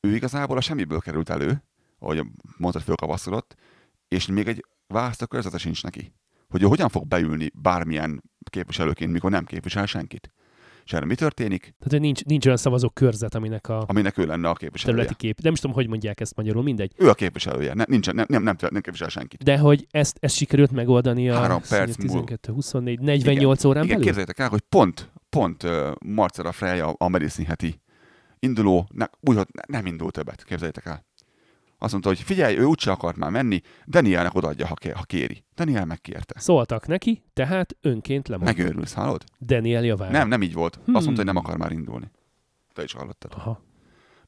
[0.00, 1.62] ő igazából a semmiből került elő,
[1.98, 2.22] ahogy
[2.56, 3.56] mondtad, fölkavaszolott,
[4.08, 6.12] és még egy választókörzete sincs neki.
[6.48, 10.32] Hogy ő hogyan fog beülni bármilyen képviselőként, mikor nem képvisel senkit.
[10.84, 11.60] És erre mi történik?
[11.60, 14.96] Tehát, hogy nincs, nincs olyan szavazó körzet, aminek a Aminek ő lenne a képviselője.
[15.02, 15.40] területi kép.
[15.40, 16.92] Nem is tudom, hogy mondják ezt magyarul, mindegy.
[16.96, 19.42] Ő a képviselője, ne, nincs, nem, nem, nem, nem képvisel senkit.
[19.42, 22.12] De hogy ezt, ezt sikerült megoldani a Három azt mondja, perc múlva.
[22.12, 24.04] 12, 24, 48 órán Igen, belül?
[24.04, 27.80] képzeljétek el, hogy pont, pont uh, Marcela Freya a Medicine heti
[28.38, 31.04] induló, ne, úgy, hogy ne- nem indul többet, képzeljétek el.
[31.84, 35.44] Azt mondta, hogy figyelj, ő úgyse akart már menni, Danielnek odaadja, ha, ké- ha kéri.
[35.54, 36.40] Daniel megkérte.
[36.40, 38.56] Szóltak neki, tehát önként lemondott.
[38.56, 39.24] Megőrülsz, hallod?
[39.40, 40.10] Daniel javán.
[40.10, 40.78] Nem, nem így volt.
[40.84, 40.94] Hmm.
[40.94, 42.10] Azt mondta, hogy nem akar már indulni.
[42.72, 43.32] Te is hallottad.
[43.34, 43.72] Aha, igen.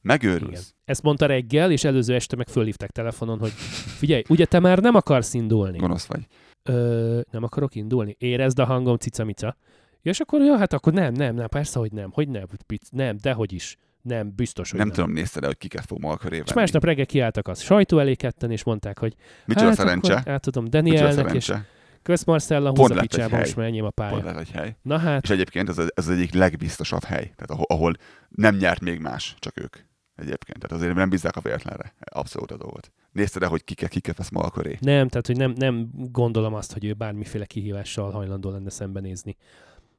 [0.01, 0.73] Megőrülsz.
[0.85, 3.51] Ezt mondta reggel, és előző este meg fölhívták telefonon, hogy
[3.99, 5.77] figyelj, ugye te már nem akarsz indulni?
[5.77, 6.27] Gonosz vagy.
[6.63, 8.15] Ö, nem akarok indulni?
[8.19, 9.57] Érezd a hangom, cicamica.
[10.01, 12.89] Ja, és akkor, ja, hát akkor nem, nem, nem, persze, hogy nem, hogy nem, pic,
[12.89, 13.77] nem, dehogy is.
[14.07, 14.97] Nem, biztos, hogy Nem, nem.
[14.97, 16.59] tudom, nézted el, hogy kiket fog maga köré És venni.
[16.59, 20.15] másnap reggel kiálltak az sajtó elé ketten, és mondták, hogy Micsoda hát szerencse?
[20.15, 21.53] akkor átadom Danielnek, és
[22.01, 24.23] kösz Marcella, Pont húz a picsába, most már enyém a Pont pálya.
[24.23, 24.75] lett egy hely.
[24.81, 27.93] Na hát, És egyébként ez, az- ez az egyik legbiztosabb hely, tehát ahol, ahol
[28.29, 29.75] nem nyert még más, csak ők.
[30.15, 30.59] Egyébként.
[30.59, 31.93] Tehát azért nem bízzák a véletlenre.
[31.99, 32.91] Abszolút a dolgot.
[33.11, 34.77] Nézted el, hogy kiket, kiket vesz maga köré.
[34.81, 39.35] nem, tehát hogy nem, nem gondolom azt, hogy ő bármiféle kihívással hajlandó lenne szembenézni.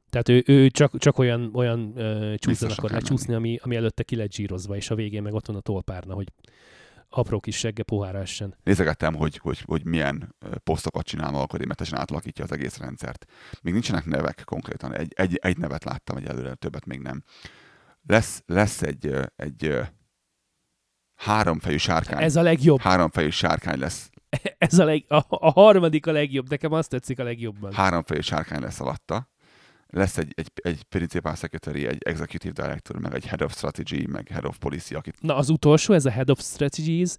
[0.09, 4.15] Tehát ő, ő csak, csak olyan, olyan ö, csúszon akar lecsúszni, ami, ami előtte ki
[4.15, 6.27] lett zsírozva, és a végén meg ott van a tolpárna, hogy
[7.09, 8.55] apró kis segge pohára essen.
[8.63, 13.25] Nézegettem, hogy, hogy, hogy milyen posztokat csinál maga köré, mert átalakítja az egész rendszert.
[13.61, 14.95] Még nincsenek nevek konkrétan.
[14.95, 17.23] Egy, egy, egy nevet láttam egyelőre, többet még nem.
[18.07, 19.79] Lesz, lesz egy, egy
[21.15, 22.23] háromfejű sárkány.
[22.23, 22.79] Ez a legjobb.
[22.79, 24.09] Háromfejű sárkány lesz.
[24.57, 26.49] Ez a, leg, a, a harmadik a legjobb.
[26.49, 27.73] Nekem azt tetszik a legjobban.
[27.73, 29.29] Háromfejű sárkány lesz alatta.
[29.91, 34.27] Lesz egy, egy, egy principal secretary, egy executive director, meg egy head of strategy, meg
[34.27, 37.17] head of policy, akit Na, az utolsó, ez a Head of Strategies,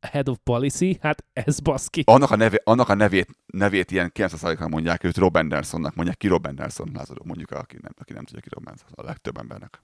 [0.00, 2.02] Head of Policy, hát ez baszki.
[2.06, 6.28] annak a, neve, annak a nevét, nevét ilyen 900%-kal mondják, őt Rob Andersonnak mondják, ki
[6.28, 9.82] Rob Anderson, lázadó, mondjuk, aki nem, aki nem tudja ki Rob Anderson, a legtöbb embernek.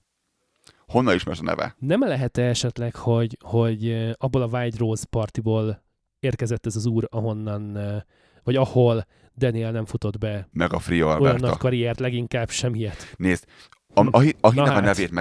[0.87, 1.75] Honnan ismersz a neve?
[1.79, 5.83] Nem lehet -e esetleg, hogy, hogy abból a White Rose partiból
[6.19, 7.77] érkezett ez az úr, ahonnan,
[8.43, 9.05] vagy ahol
[9.37, 11.57] Daniel nem futott be Meg a Free olyan nagy Alberta.
[11.57, 13.13] karriert, leginkább semmiet.
[13.17, 13.45] Nézd,
[13.93, 15.11] a, a, akinek Na a hát, nevét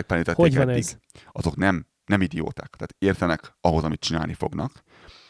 [0.54, 0.98] van eddig, ez?
[1.32, 2.70] azok nem, nem idióták.
[2.76, 4.82] Tehát értenek ahhoz, amit csinálni fognak,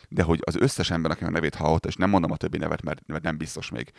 [0.08, 2.82] de hogy az összes ember, aki a nevét hallotta, és nem mondom a többi nevet,
[2.82, 3.92] mert, mert nem biztos még,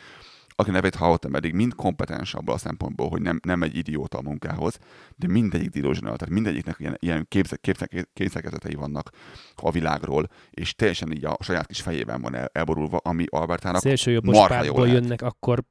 [0.56, 4.22] aki nevét hallottam eddig, mind kompetens abban a szempontból, hogy nem, nem egy idióta a
[4.22, 4.78] munkához,
[5.16, 9.10] de mindegyik delusional, tehát mindegyiknek ilyen, ilyen képze, képze, képzelkezetei vannak
[9.54, 14.46] a világról, és teljesen így a saját kis fejében van el, elborulva, ami Albertának Szélsőjobbos
[14.46, 15.64] pártból jönnek, akkor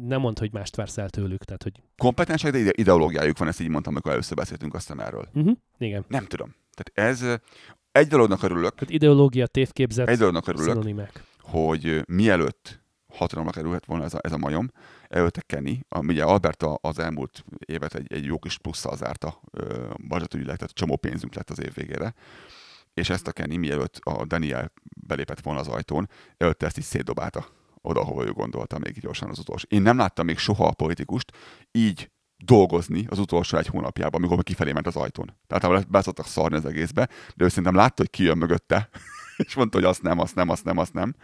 [0.00, 1.44] nem mond, hogy mást vársz el tőlük.
[1.44, 1.82] Tehát, hogy...
[1.96, 5.28] Kompetensek, de ideológiájuk van, ezt így mondtam, amikor először beszéltünk aztán erről.
[5.34, 5.56] Uh-huh.
[5.78, 6.04] Igen.
[6.08, 6.54] Nem tudom.
[6.74, 7.40] Tehát ez
[7.92, 8.74] egy dolognak örülök.
[8.74, 11.24] Tehát ideológia, tévképzet, egy dolognak örülök, szinonimák.
[11.40, 14.70] hogy mielőtt hatalomra kerülhet volna ez a, ez a majom.
[15.08, 19.40] Előtte Kenny, ami ugye Alberta az elmúlt évet egy, egy jó kis plusszal zárta
[19.96, 22.14] budgetügyileg, tehát csomó pénzünk lett az év végére.
[22.94, 24.72] És ezt a Kenny, mielőtt a Daniel
[25.06, 27.46] belépett volna az ajtón, előtte ezt is szétdobálta
[27.82, 29.66] oda, ahol ő gondolta még gyorsan az utolsó.
[29.68, 31.32] Én nem láttam még soha a politikust
[31.70, 32.10] így
[32.44, 35.36] dolgozni az utolsó egy hónapjában, amikor kifelé ment az ajtón.
[35.46, 38.88] Tehát be szoktak szarni az egészbe, de ő szerintem látta, hogy ki jön mögötte,
[39.46, 41.14] és mondta, hogy azt nem, azt nem, azt nem, azt nem.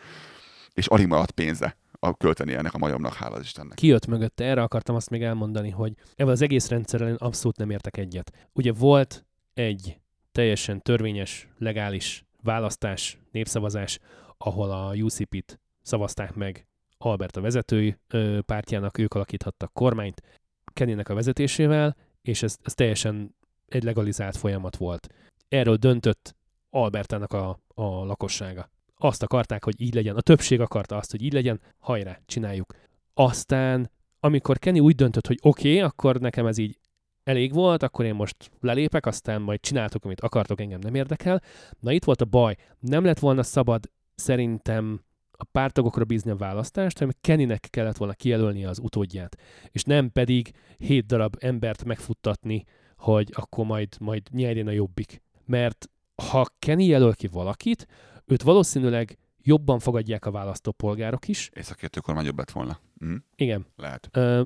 [0.74, 3.74] És alig maradt pénze a költeni ennek a majomnak, hála Istennek.
[3.76, 4.44] Ki jött mögötte?
[4.44, 8.32] Erre akartam azt még elmondani, hogy ebben az egész rendszerrel én abszolút nem értek egyet.
[8.52, 9.98] Ugye volt egy
[10.32, 13.98] teljesen törvényes, legális választás, népszavazás,
[14.38, 16.66] ahol a UCP-t szavazták meg
[16.98, 20.22] Alberta vezetői ö, pártjának, ők alakíthattak kormányt
[20.64, 23.34] Kennynek a vezetésével, és ez, ez teljesen
[23.66, 25.08] egy legalizált folyamat volt.
[25.48, 26.34] Erről döntött
[26.70, 28.70] Albertának a, a lakossága
[29.04, 30.16] azt akarták, hogy így legyen.
[30.16, 32.74] A többség akarta azt, hogy így legyen, hajrá, csináljuk.
[33.14, 33.90] Aztán,
[34.20, 36.78] amikor Kenny úgy döntött, hogy oké, okay, akkor nekem ez így
[37.24, 41.42] elég volt, akkor én most lelépek, aztán majd csináltok, amit akartok, engem nem érdekel.
[41.80, 42.56] Na itt volt a baj.
[42.80, 45.00] Nem lett volna szabad szerintem
[45.32, 49.36] a pártagokra bízni a választást, hanem Kennynek kellett volna kijelölni az utódját.
[49.70, 52.64] És nem pedig hét darab embert megfuttatni,
[52.96, 55.22] hogy akkor majd, majd nyerjen a jobbik.
[55.44, 55.88] Mert
[56.30, 57.86] ha Kenny jelöl ki valakit,
[58.26, 61.50] őt valószínűleg jobban fogadják a választópolgárok is.
[61.52, 62.80] És a kettő kormány jobb lett volna.
[63.04, 63.16] Mm.
[63.36, 63.66] Igen.
[63.76, 64.08] Lehet.
[64.12, 64.42] Ö,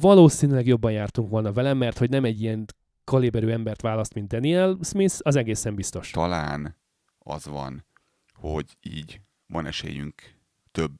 [0.00, 2.64] valószínűleg jobban jártunk volna vele, mert hogy nem egy ilyen
[3.04, 6.10] kaliberű embert választ, mint Daniel Smith, az egészen biztos.
[6.10, 6.76] Talán
[7.18, 7.84] az van,
[8.32, 10.22] hogy így van esélyünk
[10.70, 10.96] több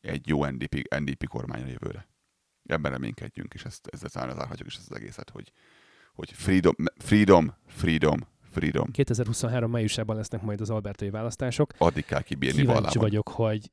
[0.00, 2.08] egy jó NDP, NDP kormányra jövőre.
[2.66, 5.52] Ebben reménykedjünk, és ezt, ezzel talán zárhatjuk is ezt az egészet, hogy,
[6.14, 8.20] hogy freedom, freedom, freedom,
[8.54, 8.90] Freedom.
[8.90, 11.72] 2023 májusában lesznek majd az albertai választások.
[11.78, 13.02] Addig kell kibírni Kíváncsi valában.
[13.02, 13.70] vagyok, hogy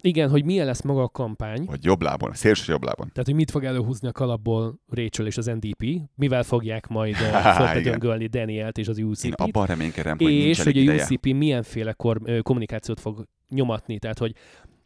[0.00, 1.66] igen, hogy milyen lesz maga a kampány.
[1.66, 3.10] Hogy jobb lábon, szélső jobb lábon.
[3.12, 7.16] Tehát, hogy mit fog előhúzni a kalapból Rachel és az NDP, mivel fogják majd
[7.56, 9.24] fölbedöngölni Danielt és az UCP-t.
[9.24, 10.94] Én abban reménykedem, hogy És hogy a.
[10.94, 13.98] UCP milyenféle kor, kommunikációt fog nyomatni.
[13.98, 14.34] Tehát, hogy,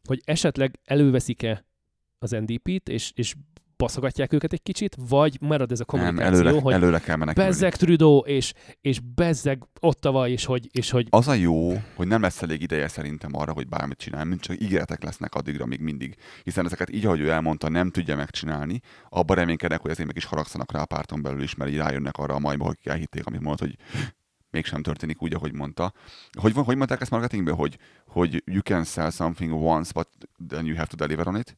[0.04, 1.66] hogy esetleg előveszik-e
[2.18, 3.34] az NDP-t, és, és
[3.76, 7.48] baszogatják őket egy kicsit, vagy marad ez a kommunikáció, nem, előre, hogy előre kell menekülni.
[7.48, 11.06] bezzeg Trudeau, és, és bezzeg Ottawa, és hogy, és hogy...
[11.10, 14.60] Az a jó, hogy nem lesz elég ideje szerintem arra, hogy bármit csinál, mint csak
[14.60, 16.16] ígéretek lesznek addigra még mindig.
[16.42, 18.80] Hiszen ezeket így, ahogy ő elmondta, nem tudja megcsinálni.
[19.08, 22.16] Abban reménykedek, hogy ezért meg is haragszanak rá a párton belül is, mert így rájönnek
[22.16, 23.76] arra a majba, hogy elhitték, amit mondott, hogy
[24.50, 25.92] mégsem történik úgy, ahogy mondta.
[26.40, 30.08] Hogy, hogy mondták ezt marketingben, hogy, hogy you can sell something once, but
[30.48, 31.56] then you have to deliver on it?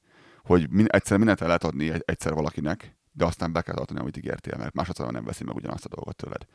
[0.49, 4.01] Hogy min, egyszer mindent el lehet adni egy, egyszer valakinek, de aztán be kell tartani,
[4.01, 6.47] amit ígértél, mert másodszor nem veszi meg ugyanazt a dolgot tőled.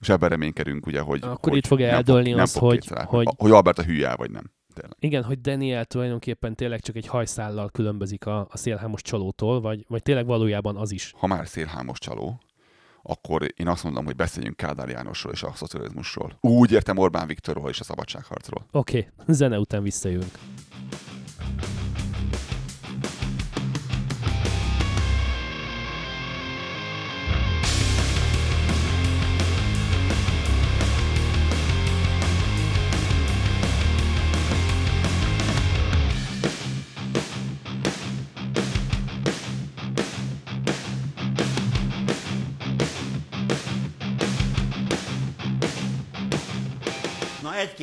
[0.00, 1.22] És ebben reménykedünk, ugye, hogy...
[1.22, 3.28] Akkor hogy itt fog eldőlni az, fog hogy, hogy...
[3.36, 3.50] hogy...
[3.50, 4.50] Albert a hülye vagy nem.
[4.74, 4.96] Tényleg.
[4.98, 10.02] Igen, hogy Daniel tulajdonképpen tényleg csak egy hajszállal különbözik a, a szélhámos csalótól, vagy, vagy
[10.02, 11.12] tényleg valójában az is.
[11.16, 12.40] Ha már szélhámos csaló,
[13.02, 16.36] akkor én azt mondom, hogy beszéljünk Kádár Jánosról és a szocializmusról.
[16.40, 18.66] Úgy értem Orbán Viktorról és a szabadságharcról.
[18.70, 19.34] Oké, okay.
[19.34, 20.32] zene után visszajövünk.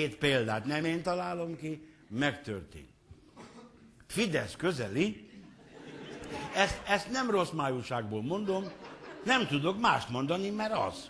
[0.09, 2.89] Egy-két példát nem én találom ki, megtörtént.
[4.07, 5.29] Fidesz közeli,
[6.55, 8.71] ezt, ezt nem rossz májúságból mondom,
[9.23, 11.09] nem tudok mást mondani, mert az.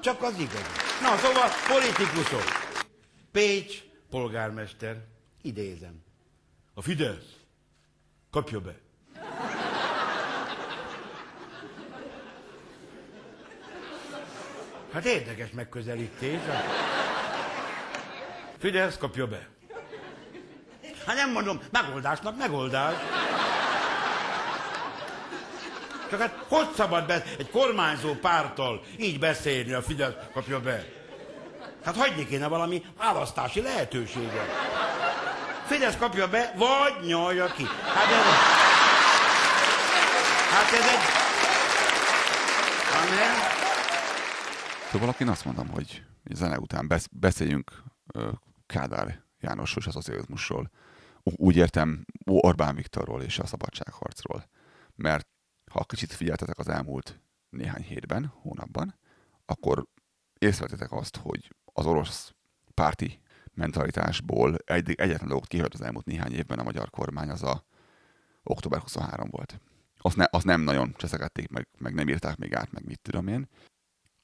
[0.00, 0.66] Csak az igaz.
[1.02, 2.44] Na, szóval politikusok.
[3.32, 5.04] Pécs, polgármester,
[5.42, 6.02] idézem.
[6.74, 7.36] A Fidesz
[8.30, 8.74] kapja be.
[14.92, 16.40] Hát érdekes megközelítés.
[18.58, 19.48] Fidesz kapja be.
[21.06, 22.94] Hát nem mondom, megoldásnak megoldás.
[26.10, 30.84] Csak hát hogy szabad be egy kormányzó párttal így beszélni, a Fidesz kapja be?
[31.84, 34.50] Hát hagyni kéne valami választási lehetőséget.
[35.66, 37.64] Fidesz kapja be, vagy nyalja ki.
[37.94, 38.24] Hát ez...
[40.50, 41.24] Hát ez egy...
[42.92, 43.34] Hát nem?
[44.90, 47.70] Szóval én azt mondom, hogy zene után besz- beszéljünk
[48.66, 50.70] Kádár Jánosról és a szocializmusról.
[51.22, 54.48] Úgy értem Orbán Viktorról és a szabadságharcról.
[54.94, 55.28] Mert
[55.70, 58.98] ha kicsit figyeltetek az elmúlt néhány hétben, hónapban,
[59.44, 59.86] akkor
[60.38, 62.34] észrevettetek azt, hogy az orosz
[62.74, 63.20] párti
[63.54, 67.64] mentalitásból egy, egyetlen dolgot kihört az elmúlt néhány évben a magyar kormány, az a
[68.42, 69.60] október 23 volt.
[69.98, 73.26] Azt, ne, azt nem nagyon cseszegették, meg, meg nem írták még át, meg mit tudom
[73.28, 73.48] én.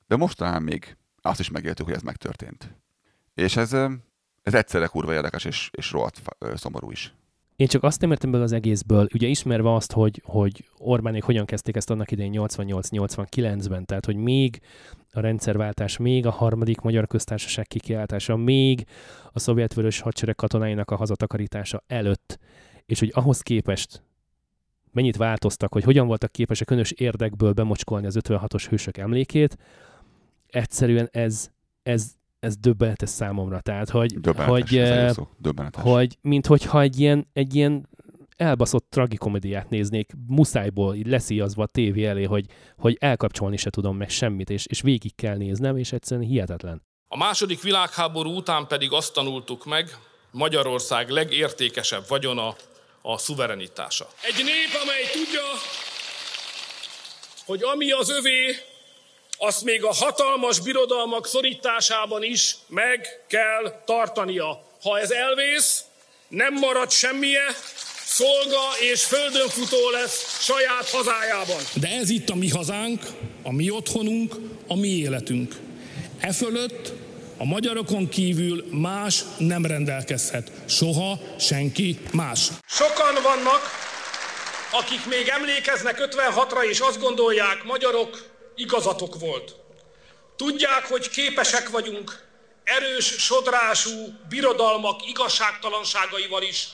[0.06, 2.81] De most talán még azt is megéltük, hogy ez megtörtént.
[3.34, 3.72] És ez,
[4.42, 6.22] ez egyszerre kurva érdekes és, és rohadt
[6.54, 7.14] szomorú is.
[7.56, 11.44] Én csak azt nem értem belőle az egészből, ugye ismerve azt, hogy, hogy Orbánék hogyan
[11.44, 14.60] kezdték ezt annak idején 88-89-ben, tehát hogy még
[15.12, 18.86] a rendszerváltás, még a harmadik magyar köztársaság kikiáltása, még
[19.32, 22.38] a szovjetvörös hadsereg katonáinak a hazatakarítása előtt,
[22.86, 24.02] és hogy ahhoz képest
[24.90, 29.56] mennyit változtak, hogy hogyan voltak képesek önös érdekből bemocskolni az 56-os hősök emlékét,
[30.46, 31.50] egyszerűen ez,
[31.82, 32.12] ez,
[32.42, 33.60] ez döbbenetes számomra.
[33.60, 35.28] Tehát, hogy, döbbenetes, hogy, ez szó.
[35.38, 35.82] Döbbenetes.
[35.82, 37.88] hogy mint hogyha egy ilyen, egy ilyen
[38.36, 44.10] elbaszott tragikomediát néznék, muszájból így leszíjazva a tévé elé, hogy, hogy elkapcsolni se tudom meg
[44.10, 46.82] semmit, és, és végig kell néznem, és egyszerűen hihetetlen.
[47.08, 49.96] A második világháború után pedig azt tanultuk meg,
[50.30, 52.54] Magyarország legértékesebb vagyona
[53.02, 54.06] a szuverenitása.
[54.22, 55.46] Egy nép, amely tudja,
[57.46, 58.56] hogy ami az övé,
[59.44, 64.64] azt még a hatalmas birodalmak szorításában is meg kell tartania.
[64.82, 65.84] Ha ez elvész,
[66.28, 67.46] nem marad semmije,
[68.04, 68.60] szolga
[68.92, 71.62] és földönfutó lesz saját hazájában.
[71.74, 73.02] De ez itt a mi hazánk,
[73.42, 74.34] a mi otthonunk,
[74.66, 75.54] a mi életünk.
[76.20, 76.92] E fölött
[77.36, 80.50] a magyarokon kívül más nem rendelkezhet.
[80.66, 82.48] Soha senki más.
[82.66, 83.62] Sokan vannak,
[84.70, 89.56] akik még emlékeznek 56-ra, és azt gondolják, magyarok, igazatok volt.
[90.36, 92.30] Tudják, hogy képesek vagyunk
[92.64, 93.90] erős, sodrású
[94.28, 96.68] birodalmak igazságtalanságaival is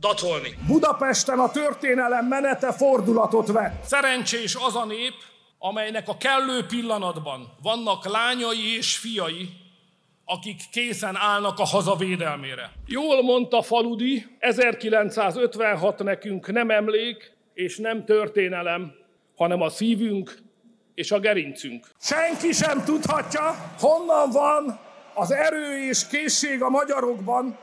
[0.00, 0.58] datolni.
[0.66, 3.84] Budapesten a történelem menete fordulatot vett.
[3.84, 5.14] Szerencsés az a nép,
[5.58, 9.48] amelynek a kellő pillanatban vannak lányai és fiai,
[10.24, 12.72] akik készen állnak a haza védelmére.
[12.86, 18.92] Jól mondta Faludi, 1956 nekünk nem emlék és nem történelem,
[19.36, 20.38] hanem a szívünk
[20.94, 21.86] és a gerincünk.
[22.00, 24.78] Senki sem tudhatja, honnan van
[25.14, 27.58] az erő és készség a magyarokban,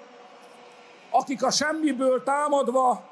[1.09, 3.09] akik a semmiből támadva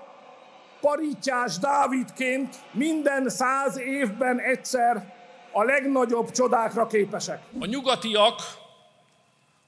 [0.81, 5.13] parítyás Dávidként minden száz évben egyszer
[5.51, 7.41] a legnagyobb csodákra képesek.
[7.59, 8.41] A nyugatiak,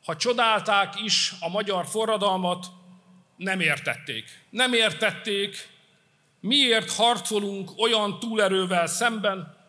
[0.05, 2.65] ha csodálták is a magyar forradalmat,
[3.35, 4.25] nem értették.
[4.49, 5.69] Nem értették,
[6.39, 9.60] miért harcolunk olyan túlerővel szemben,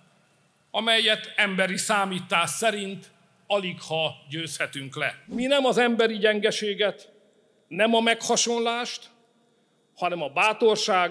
[0.74, 3.10] amelyet emberi számítás szerint
[3.46, 5.12] alig ha győzhetünk le.
[5.26, 7.12] Mi nem az emberi gyengeséget,
[7.68, 9.10] nem a meghasonlást,
[9.96, 11.10] hanem a bátorság,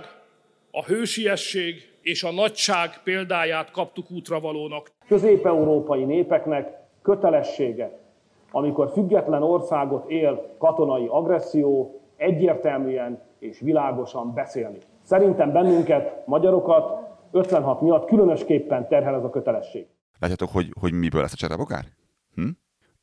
[0.71, 4.91] a hősiesség és a nagyság példáját kaptuk útravalónak.
[5.07, 7.99] Közép-európai népeknek kötelessége,
[8.51, 14.77] amikor független országot él katonai agresszió, egyértelműen és világosan beszélni.
[15.01, 19.87] Szerintem bennünket, magyarokat 56 miatt különösképpen terhel ez a kötelesség.
[20.19, 21.85] Látjátok, hogy, hogy miből lesz a cserebogár?
[22.35, 22.49] Hm?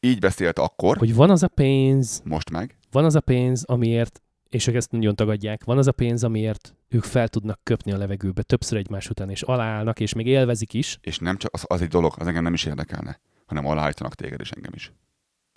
[0.00, 0.96] Így beszélt akkor.
[0.96, 2.22] Hogy van az a pénz.
[2.24, 2.76] Most meg.
[2.90, 6.74] Van az a pénz, amiért, és ők ezt nagyon tagadják, van az a pénz, amiért
[6.88, 10.98] ők fel tudnak köpni a levegőbe többször egymás után, és aláállnak, és még élvezik is.
[11.00, 14.40] És nem csak az, az egy dolog, az engem nem is érdekelne, hanem aláállítanak téged
[14.40, 14.92] és engem is.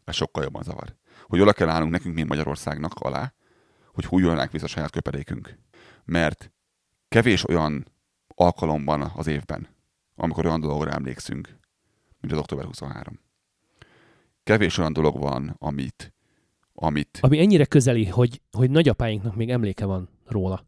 [0.03, 0.95] Ez sokkal jobban zavar.
[1.27, 3.33] Hogy oda kell állnunk nekünk, mint Magyarországnak alá,
[3.93, 5.57] hogy hújolnánk vissza a saját köpelékünk.
[6.05, 6.51] Mert
[7.09, 7.85] kevés olyan
[8.41, 9.67] alkalomban az évben,
[10.15, 11.57] amikor olyan dologra emlékszünk,
[12.19, 13.19] mint az október 23.
[14.43, 16.13] Kevés olyan dolog van, amit,
[16.73, 17.17] amit...
[17.21, 20.65] Ami ennyire közeli, hogy, hogy nagyapáinknak még emléke van róla.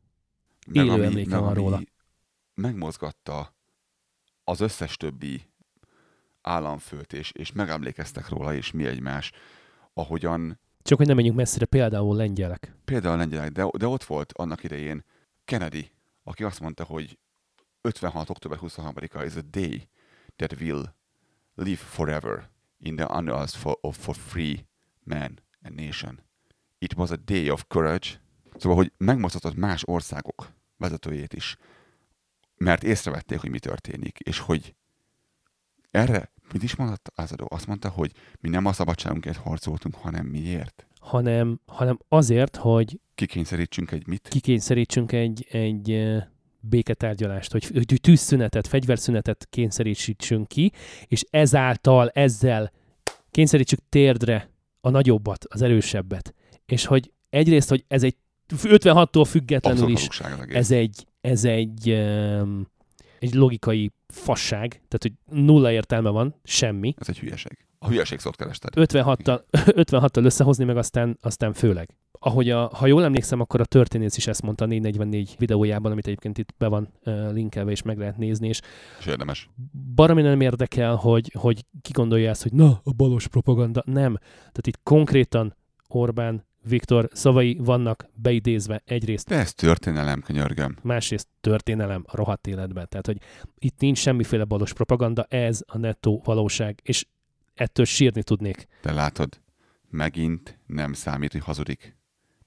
[0.72, 1.82] Élő ami, emléke van róla.
[2.54, 3.56] Megmozgatta
[4.44, 5.42] az összes többi
[6.42, 9.32] államfőt, és, és megemlékeztek róla, és mi egymás,
[9.94, 10.60] ahogyan...
[10.82, 12.76] Csak hogy nem menjünk messzire, például lengyelek.
[12.86, 15.04] Például lengyelek, de, de ott volt annak idején
[15.46, 15.92] Kennedy,
[16.24, 17.18] aki azt mondta, hogy
[17.84, 18.30] 56.
[18.30, 19.88] október 23-a is a day
[20.36, 20.84] that will
[21.56, 24.66] live forever in the annals for, of, for free
[25.04, 26.20] man and nation.
[26.80, 28.22] It was a day of courage.
[28.58, 31.58] Szóval, hogy megmozgatott más országok vezetőjét is,
[32.58, 34.76] mert észrevették, hogy mi történik, és hogy
[35.92, 37.48] erre mit is mondott Lázadó?
[37.50, 40.88] Azt mondta, hogy mi nem a szabadságunkért harcoltunk, hanem miért?
[41.04, 44.28] hanem, hanem azért, hogy Kikényszerítsünk egy mit?
[44.28, 46.28] kikényszerítsünk egy, egy eh,
[46.70, 50.72] béketárgyalást, hogy, hogy tűzszünetet, fegyverszünetet kényszerítsünk ki,
[51.08, 52.72] és ezáltal, ezzel
[53.32, 54.50] kényszerítsük térdre
[54.82, 56.34] a nagyobbat, az erősebbet.
[56.66, 58.16] És hogy egyrészt, hogy ez egy
[58.56, 60.08] 56-tól függetlenül is
[60.48, 62.68] ez egy, ez egy, um,
[63.20, 66.94] egy logikai fasság, tehát hogy nulla értelme van, semmi.
[66.98, 67.58] Ez egy hülyeség.
[67.80, 68.74] A hülyeség szót kerested.
[68.76, 71.90] 56-tal, 56-tal összehozni, meg aztán, aztán főleg.
[72.26, 76.08] Ahogy a, ha jól emlékszem, akkor a történész is ezt mondta a 444 videójában, amit
[76.08, 76.90] egyébként itt be van
[77.32, 78.60] linkelve, és meg lehet nézni, és
[79.00, 79.50] És érdemes.
[79.96, 83.84] baromi nem érdekel, hogy, hogy ki gondolja ezt, hogy na, a balos propaganda.
[83.86, 84.18] Nem.
[84.38, 85.56] Tehát itt konkrétan
[85.88, 90.78] Orbán Viktor szavai vannak beidézve egyrészt De ez történelem, könyörgöm.
[90.82, 92.88] másrészt történelem a rohadt életben.
[92.90, 93.18] Tehát, hogy
[93.60, 97.06] itt nincs semmiféle balos propaganda, ez a nettó valóság, és
[97.54, 98.68] ettől sírni tudnék.
[98.82, 99.42] De látod,
[99.90, 102.02] megint nem számít, hogy hazudik.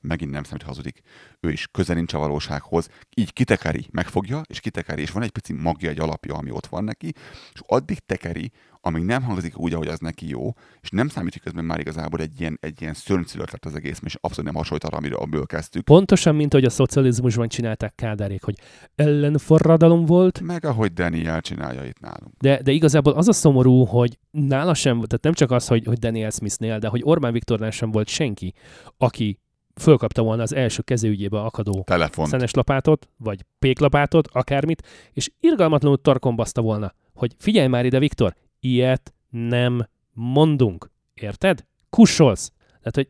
[0.06, 1.00] Megint nem számít, hazudik.
[1.40, 2.88] Ő is közel nincs a valósághoz.
[3.16, 6.84] Így kitekeri, megfogja, és kitekeri, és van egy pici magja, egy alapja, ami ott van
[6.84, 7.12] neki,
[7.52, 11.42] és addig tekeri, amíg nem hangzik úgy, ahogy az neki jó, és nem számít, hogy
[11.42, 14.84] közben már igazából egy ilyen, egy ilyen szörnyszülött lett az egész, és abszolút nem hasonlít
[14.84, 15.84] arra, amiről amiből kezdtük.
[15.84, 18.54] Pontosan, mint hogy a szocializmusban csinálták Kádárék, hogy
[18.94, 22.32] ellenforradalom volt, Meg ahogy Daniel csinálja itt nálunk.
[22.38, 25.98] de, de igazából az a szomorú, hogy nála sem, tehát nem csak az, hogy, hogy
[25.98, 28.54] Daniel Smithnél, de hogy Orbán Viktornál sem volt senki,
[28.96, 29.40] aki
[29.80, 32.28] fölkapta volna az első kezőügyébe akadó Telefont.
[32.28, 39.14] szenes lapátot, vagy péklapátot, akármit, és irgalmatlanul tarkombaszta volna, hogy figyelj már ide, Viktor, ilyet
[39.30, 40.90] nem mondunk.
[41.14, 41.66] Érted?
[41.90, 42.52] Kussolsz.
[42.82, 43.08] Tehát, hogy...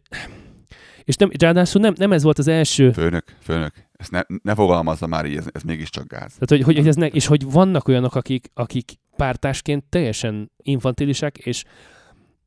[1.04, 5.06] És nem, ráadásul nem, nem ez volt az első, Főnök, főnök, ezt ne, ne fogalmazza
[5.06, 6.32] már így, ez, ez mégiscsak gáz.
[6.32, 11.38] Tehát, hogy, hogy, hogy ez ne, és hogy vannak olyanok, akik, akik pártásként teljesen infantilisek,
[11.38, 11.64] és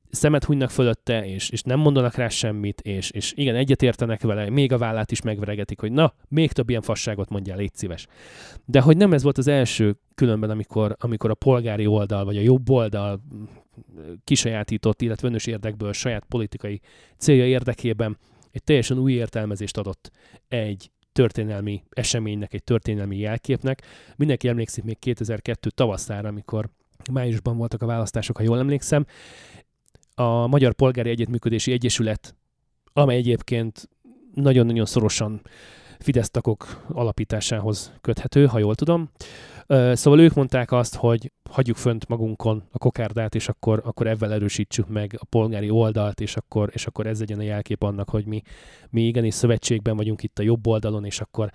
[0.10, 4.72] szemet hunynak fölötte, és, és nem mondanak rá semmit, és, és igen, egyetértenek vele, még
[4.72, 8.08] a vállát is megveregetik, hogy na, még több ilyen fasságot mondjál, légy szíves.
[8.66, 12.42] De hogy nem ez volt az első különben, amikor, amikor a polgári oldal, vagy a
[12.42, 13.44] jobb oldal mm,
[14.24, 16.82] kisajátított, illetve önös érdekből saját politikai
[17.18, 18.18] célja érdekében
[18.52, 20.12] egy teljesen új értelmezést adott
[20.48, 23.82] egy történelmi eseménynek, egy történelmi jelképnek.
[24.16, 26.70] Mindenki emlékszik még 2002 tavaszára, amikor
[27.12, 29.06] májusban voltak a választások, ha jól emlékszem.
[30.20, 32.36] A Magyar Polgári Együttműködési Egyesület,
[32.94, 33.90] amely egyébként
[34.34, 35.42] nagyon-nagyon szorosan
[36.00, 39.10] Fidesz tagok alapításához köthető, ha jól tudom.
[39.94, 44.88] Szóval ők mondták azt, hogy hagyjuk fönt magunkon a kokárdát, és akkor, akkor ebben erősítsük
[44.88, 48.42] meg a polgári oldalt, és akkor, és akkor ez legyen a jelkép annak, hogy mi,
[48.90, 51.52] mi igenis szövetségben vagyunk itt a jobb oldalon, és akkor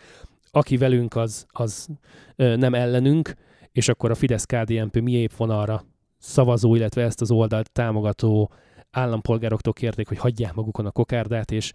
[0.51, 1.89] aki velünk, az, az
[2.37, 3.35] nem ellenünk,
[3.73, 5.85] és akkor a Fidesz-KDNP miépp van arra
[6.25, 8.53] szavazó, illetve ezt az oldalt támogató
[8.91, 11.73] állampolgároktól kérték, hogy hagyják magukon a kokárdát, és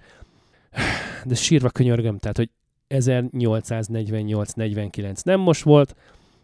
[1.25, 2.49] de sírva könyörgöm, tehát, hogy
[2.89, 5.95] 1848-49 nem most volt,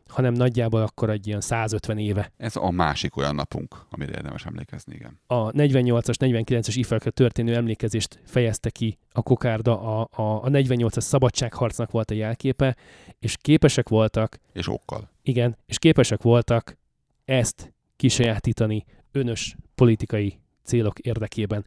[0.07, 2.31] hanem nagyjából akkor egy ilyen 150 éve.
[2.37, 5.19] Ez a másik olyan napunk, amire érdemes emlékezni, igen.
[5.27, 11.91] A 48-as, 49-es ifjakra történő emlékezést fejezte ki a kokárda, a, a, a 48-as szabadságharcnak
[11.91, 12.75] volt a jelképe,
[13.19, 15.09] és képesek voltak És okkal.
[15.21, 16.77] Igen, és képesek voltak
[17.25, 21.65] ezt kisajátítani önös politikai célok érdekében.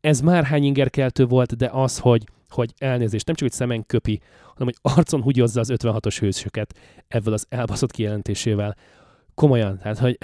[0.00, 4.20] Ez már hány ingerkeltő volt, de az, hogy, hogy elnézést, nem csak hogy szemen köpi,
[4.54, 6.74] hanem hogy arcon húgyozza az 56-os hősöket
[7.08, 8.76] ezzel az elbaszott kijelentésével.
[9.34, 10.18] Komolyan, tehát, hogy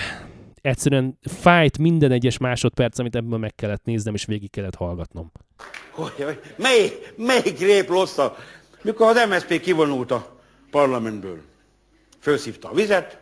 [0.54, 5.32] egyszerűen fájt minden egyes másodperc, amit ebből meg kellett néznem, és végig kellett hallgatnom.
[5.90, 8.36] Hogy, hogy, melyik, melyik rép rosszabb?
[8.82, 10.40] Mikor az MSZP kivonult a
[10.70, 11.40] parlamentből.
[12.20, 13.21] Fölszívta a vizet,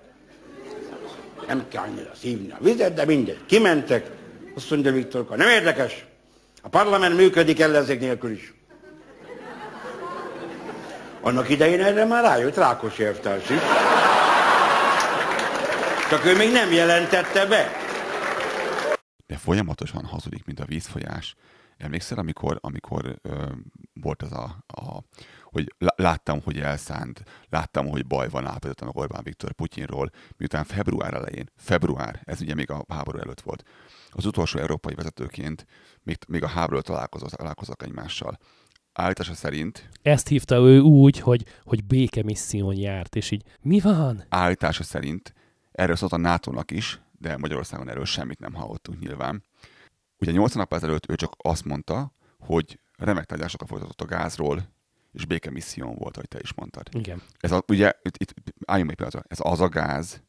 [1.47, 3.39] nem kell annyira szívni a vizet, de mindegy.
[3.47, 4.11] Kimentek,
[4.55, 6.05] azt mondja Viktorka, nem érdekes,
[6.63, 8.55] a parlament működik ellenzék nélkül is.
[11.21, 13.59] Annak idején erre már rájött Rákosi elvtárs is.
[16.11, 17.71] Csak ő még nem jelentette be.
[19.27, 21.35] de folyamatosan hazudik, mint a vízfolyás.
[21.79, 23.45] Emlékszel, amikor, amikor ö,
[24.01, 25.03] volt az a, a
[25.51, 30.65] hogy lá- láttam, hogy elszánt, láttam, hogy baj van, állapítottam meg Orbán Viktor Putyinról, miután
[30.65, 33.65] február elején, február, ez ugye még a háború előtt volt,
[34.11, 35.67] az utolsó európai vezetőként
[36.03, 38.39] még, még a háború találkozott, találkoztak egymással.
[38.93, 44.25] Állítása szerint, Ezt hívta ő úgy, hogy, hogy békemisszión járt, és így mi van?
[44.29, 45.35] állítása szerint
[45.73, 49.45] erről szólt a NATO-nak is, de Magyarországon erről semmit nem hallottunk nyilván.
[50.19, 54.63] Ugye 80 nap ezelőtt ő csak azt mondta, hogy remek tárgyalásokat folytatott a gázról,
[55.13, 56.89] és békemisszión volt, ahogy te is mondtad.
[56.93, 57.23] Igen.
[57.39, 58.35] Ez a, ugye, itt, itt
[58.67, 60.23] álljunk meg pillanatra, ez az a gáz,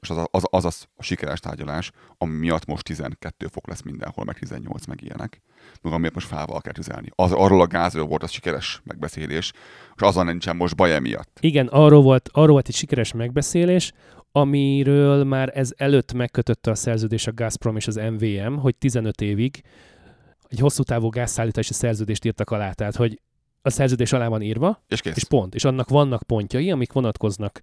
[0.00, 4.24] és az, az, az, az a sikeres tárgyalás, ami miatt most 12 fok lesz mindenhol,
[4.24, 5.42] meg 18 meg ilyenek,
[5.82, 7.08] meg amiatt most fával kell tüzelni.
[7.14, 9.52] Az, arról a gázról volt az sikeres megbeszélés,
[9.94, 11.38] és azon nincsen most baj emiatt.
[11.40, 13.92] Igen, arról volt, arról volt egy sikeres megbeszélés,
[14.32, 19.62] amiről már ez előtt megkötötte a szerződés a Gazprom és az MVM, hogy 15 évig
[20.48, 23.20] egy hosszú távú gázszállítási szerződést írtak alá, tehát hogy
[23.62, 25.16] a szerződés alá van írva, És kész.
[25.16, 25.54] és pont.
[25.54, 27.60] És annak vannak pontjai, amik vonatkoznak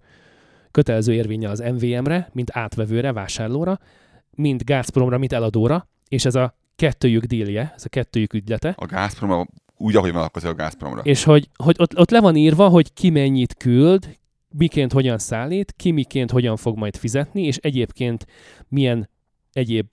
[0.72, 3.80] kötelező érvényel az MVM-re, mint átvevőre, vásárlóra,
[4.32, 9.48] mint Gazpromra, mint eladóra, és ez a kettőjük dílje, ez a kettőjük ügylete, A Gazprom
[9.78, 11.02] úgy, ahogy vonatkozik a Gazpromra.
[11.02, 14.18] és hogy, hogy ott, ott le van írva, hogy ki mennyit küld,
[14.58, 18.26] miként hogyan szállít, ki miként hogyan fog majd fizetni, és egyébként
[18.68, 19.10] milyen
[19.54, 19.88] egyéb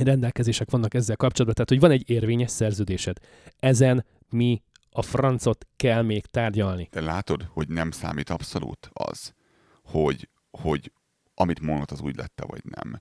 [0.00, 1.54] rendelkezések vannak ezzel kapcsolatban.
[1.54, 3.16] Tehát, hogy van egy érvényes szerződésed.
[3.58, 4.62] Ezen mi
[4.96, 6.88] a francot kell még tárgyalni.
[6.90, 9.34] De látod, hogy nem számít abszolút az,
[9.82, 10.92] hogy, hogy
[11.34, 13.00] amit mondott, az úgy lette, vagy nem.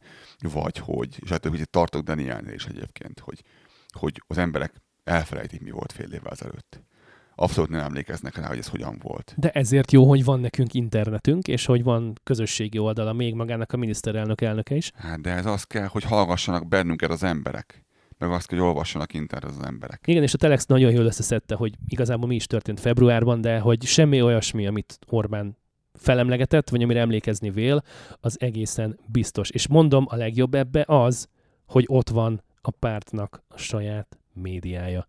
[0.53, 3.43] Vagy hogy, és hát hogy tartok Danielnél is egyébként, hogy,
[3.89, 4.73] hogy az emberek
[5.03, 6.83] elfelejtik, mi volt fél évvel ezelőtt.
[7.35, 9.33] Abszolút nem emlékeznek rá, hogy ez hogyan volt.
[9.37, 13.77] De ezért jó, hogy van nekünk internetünk, és hogy van közösségi oldala még magának a
[13.77, 14.91] miniszterelnök elnöke is.
[14.95, 17.85] Hát de ez az kell, hogy hallgassanak bennünket az emberek.
[18.23, 20.01] Meg azt hogy olvassanak internet az emberek.
[20.05, 23.83] Igen, és a Telex nagyon jól összeszedte, hogy igazából mi is történt februárban, de hogy
[23.83, 25.57] semmi olyasmi, amit Orbán
[25.93, 27.83] felemlegetett, vagy amire emlékezni vél,
[28.19, 29.49] az egészen biztos.
[29.49, 31.27] És mondom, a legjobb ebbe az,
[31.65, 35.07] hogy ott van a pártnak a saját médiája.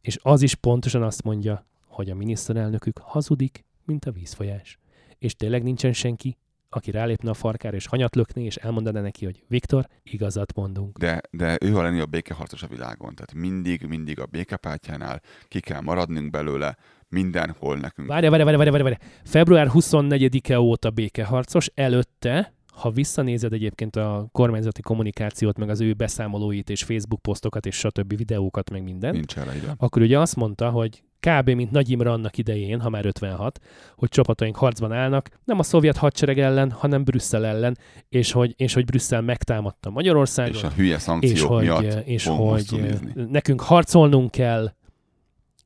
[0.00, 4.78] És az is pontosan azt mondja, hogy a miniszterelnökük hazudik, mint a vízfolyás.
[5.18, 6.36] És tényleg nincsen senki,
[6.70, 10.98] aki rálépne a farkára és hanyat lökné, és elmondaná neki, hogy Viktor, igazat mondunk.
[10.98, 13.14] De, de ő a lenni a békeharcos a világon.
[13.14, 16.76] Tehát mindig, mindig a békepártyánál ki kell maradnunk belőle,
[17.08, 18.08] mindenhol nekünk.
[18.08, 18.98] Várja, várja, várja, várja, várja.
[19.24, 26.70] Február 24-e óta békeharcos, előtte, ha visszanézed egyébként a kormányzati kommunikációt, meg az ő beszámolóit,
[26.70, 28.16] és Facebook posztokat, és stb.
[28.16, 29.74] videókat, meg minden, Nincs erre ide.
[29.76, 31.50] akkor ugye azt mondta, hogy kb.
[31.50, 33.60] mint Nagy Imre annak idején, ha már 56,
[33.96, 38.74] hogy csapataink harcban állnak, nem a szovjet hadsereg ellen, hanem Brüsszel ellen, és hogy, és
[38.74, 42.98] hogy Brüsszel megtámadta Magyarországot, És a hülye szankciók és hogy, miatt és hogy
[43.30, 44.72] nekünk harcolnunk kell.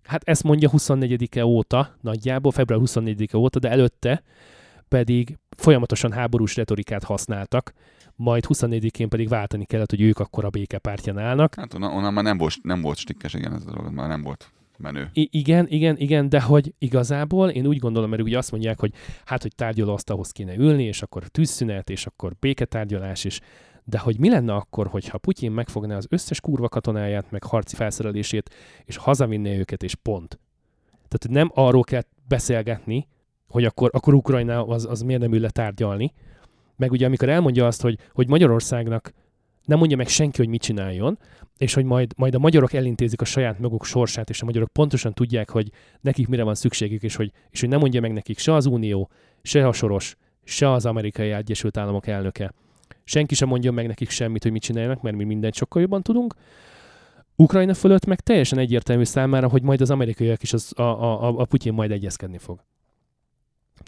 [0.03, 4.23] Hát ezt mondja 24-e óta, nagyjából február 24-e óta, de előtte
[4.89, 7.73] pedig folyamatosan háborús retorikát használtak,
[8.17, 11.55] majd 24-én pedig váltani kellett, hogy ők akkor a békepártján állnak.
[11.55, 14.23] Hát onnan, onnan már nem volt, nem volt stikkes, igen, ez a dolog, már nem
[14.23, 15.11] volt menő.
[15.13, 18.93] I- igen, igen, igen, de hogy igazából én úgy gondolom, mert ugye azt mondják, hogy
[19.25, 23.41] hát, hogy tárgyalóasztalhoz kéne ülni, és akkor tűzszünet, és akkor béketárgyalás is.
[23.85, 28.55] De hogy mi lenne akkor, hogyha Putyin megfogná az összes kurva katonáját, meg harci felszerelését,
[28.85, 30.41] és hazavinné őket, és pont.
[30.91, 33.09] Tehát hogy nem arról kell beszélgetni,
[33.49, 36.13] hogy akkor, akkor Ukrajna az, az miért nem ül le tárgyalni.
[36.77, 39.13] Meg ugye amikor elmondja azt, hogy, hogy Magyarországnak
[39.65, 41.19] nem mondja meg senki, hogy mit csináljon,
[41.57, 45.13] és hogy majd, majd a magyarok elintézik a saját maguk sorsát, és a magyarok pontosan
[45.13, 48.55] tudják, hogy nekik mire van szükségük, és hogy, és hogy nem mondja meg nekik se
[48.55, 49.11] az Unió,
[49.43, 52.53] se a Soros, se az Amerikai Egyesült Államok elnöke.
[53.05, 56.35] Senki sem mondja meg nekik semmit, hogy mit csináljanak, mert mi mindent sokkal jobban tudunk.
[57.37, 61.45] Ukrajna fölött meg teljesen egyértelmű számára, hogy majd az amerikaiak is az, a, a, a,
[61.45, 62.65] Putyin majd egyezkedni fog.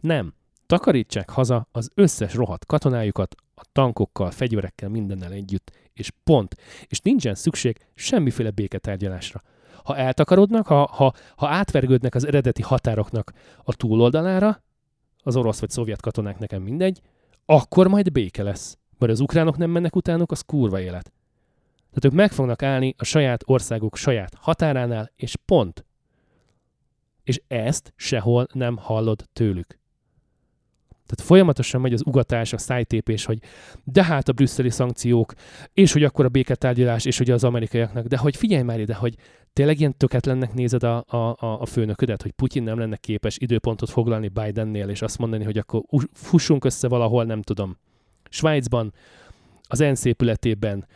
[0.03, 0.35] Nem.
[0.67, 6.55] Takarítsák haza az összes rohadt katonájukat, a tankokkal, fegyverekkel, mindennel együtt, és pont.
[6.87, 9.41] És nincsen szükség semmiféle béketárgyalásra.
[9.85, 13.33] Ha eltakarodnak, ha, ha, ha átvergődnek az eredeti határoknak
[13.63, 14.63] a túloldalára,
[15.23, 17.01] az orosz vagy szovjet katonák nekem mindegy,
[17.47, 18.79] akkor majd béke lesz.
[18.99, 21.13] Mert az ukránok nem mennek utánuk, az kurva élet.
[21.89, 25.85] Tehát ők meg fognak állni a saját országuk saját határánál, és pont.
[27.23, 29.79] És ezt sehol nem hallod tőlük.
[31.15, 33.39] Tehát folyamatosan megy az ugatás, a szájtépés, hogy
[33.85, 35.33] de hát a brüsszeli szankciók,
[35.73, 39.15] és hogy akkor a béketárgyalás, és hogy az amerikaiaknak, de hogy figyelj már ide, hogy
[39.53, 43.91] tényleg ilyen töketlennek nézed a, a, a, a főnöködet, hogy Putyin nem lenne képes időpontot
[43.91, 47.79] foglalni Bidennél, és azt mondani, hogy akkor us- fussunk össze valahol, nem tudom,
[48.29, 48.93] Svájcban,
[49.63, 50.87] az ENSZ épületében,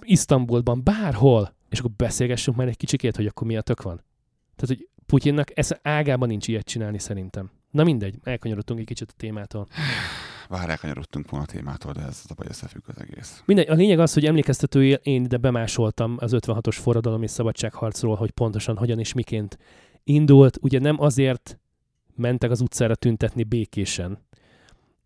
[0.00, 4.04] Isztambulban, bárhol, és akkor beszélgessünk már egy kicsikét, hogy akkor mi a tök van.
[4.56, 7.50] Tehát, hogy Putyinnak ez ágában nincs ilyet csinálni szerintem.
[7.72, 9.66] Na mindegy, elkanyarodtunk egy kicsit a témától.
[10.48, 13.42] Vár elkanyarodtunk volna a témától, de ez a baj összefügg az egész.
[13.46, 18.30] Mindegy, a lényeg az, hogy emlékeztetőjél én ide bemásoltam az 56-os forradalom és szabadságharcról, hogy
[18.30, 19.58] pontosan hogyan és miként
[20.04, 20.58] indult.
[20.60, 21.58] Ugye nem azért
[22.14, 24.18] mentek az utcára tüntetni békésen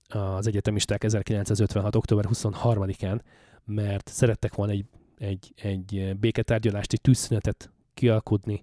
[0.09, 1.97] az egyetemisták 1956.
[1.97, 3.21] október 23-án,
[3.65, 4.85] mert szerettek volna egy,
[5.19, 8.63] egy, egy béketárgyalást, egy tűzszünetet kialkudni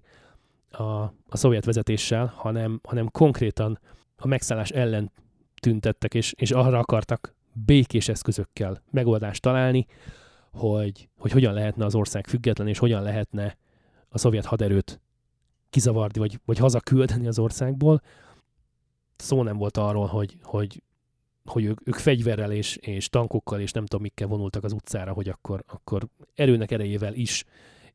[0.78, 3.78] a, a szovjet vezetéssel, hanem, hanem konkrétan
[4.16, 5.12] a megszállás ellen
[5.60, 9.86] tüntettek, és, és arra akartak békés eszközökkel megoldást találni,
[10.52, 13.56] hogy, hogy hogyan lehetne az ország független, és hogyan lehetne
[14.08, 15.00] a szovjet haderőt
[15.70, 18.00] kizavarni, vagy, vagy hazaküldeni az országból.
[19.16, 20.82] Szó nem volt arról, hogy, hogy,
[21.44, 25.28] hogy ők, ők fegyverrel és, és tankokkal és nem tudom mikkel vonultak az utcára, hogy
[25.28, 27.44] akkor, akkor erőnek erejével is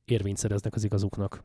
[0.06, 1.44] érvényt szereznek az igazuknak.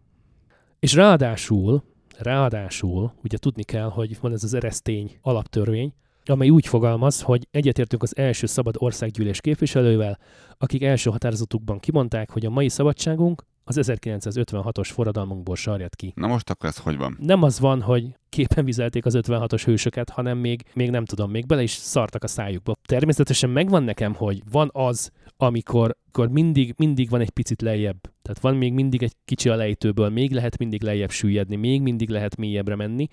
[0.79, 1.83] És ráadásul,
[2.19, 5.95] ráadásul, ugye tudni kell, hogy van ez az eresztény alaptörvény,
[6.25, 10.19] amely úgy fogalmaz, hogy egyetértünk az első szabad országgyűlés képviselővel,
[10.59, 16.13] akik első határozatukban kimondták, hogy a mai szabadságunk az 1956-os forradalmunkból sarjad ki.
[16.17, 17.17] Na most akkor ez hogy van?
[17.21, 21.47] Nem az van, hogy képen vizelték az 56-os hősöket, hanem még, még nem tudom, még
[21.47, 22.75] bele is szartak a szájukba.
[22.87, 28.01] Természetesen megvan nekem, hogy van az, amikor, amikor mindig, mindig van egy picit lejjebb.
[28.23, 32.09] Tehát van még mindig egy kicsi a lejtőből, még lehet mindig lejjebb süllyedni, még mindig
[32.09, 33.09] lehet mélyebbre menni,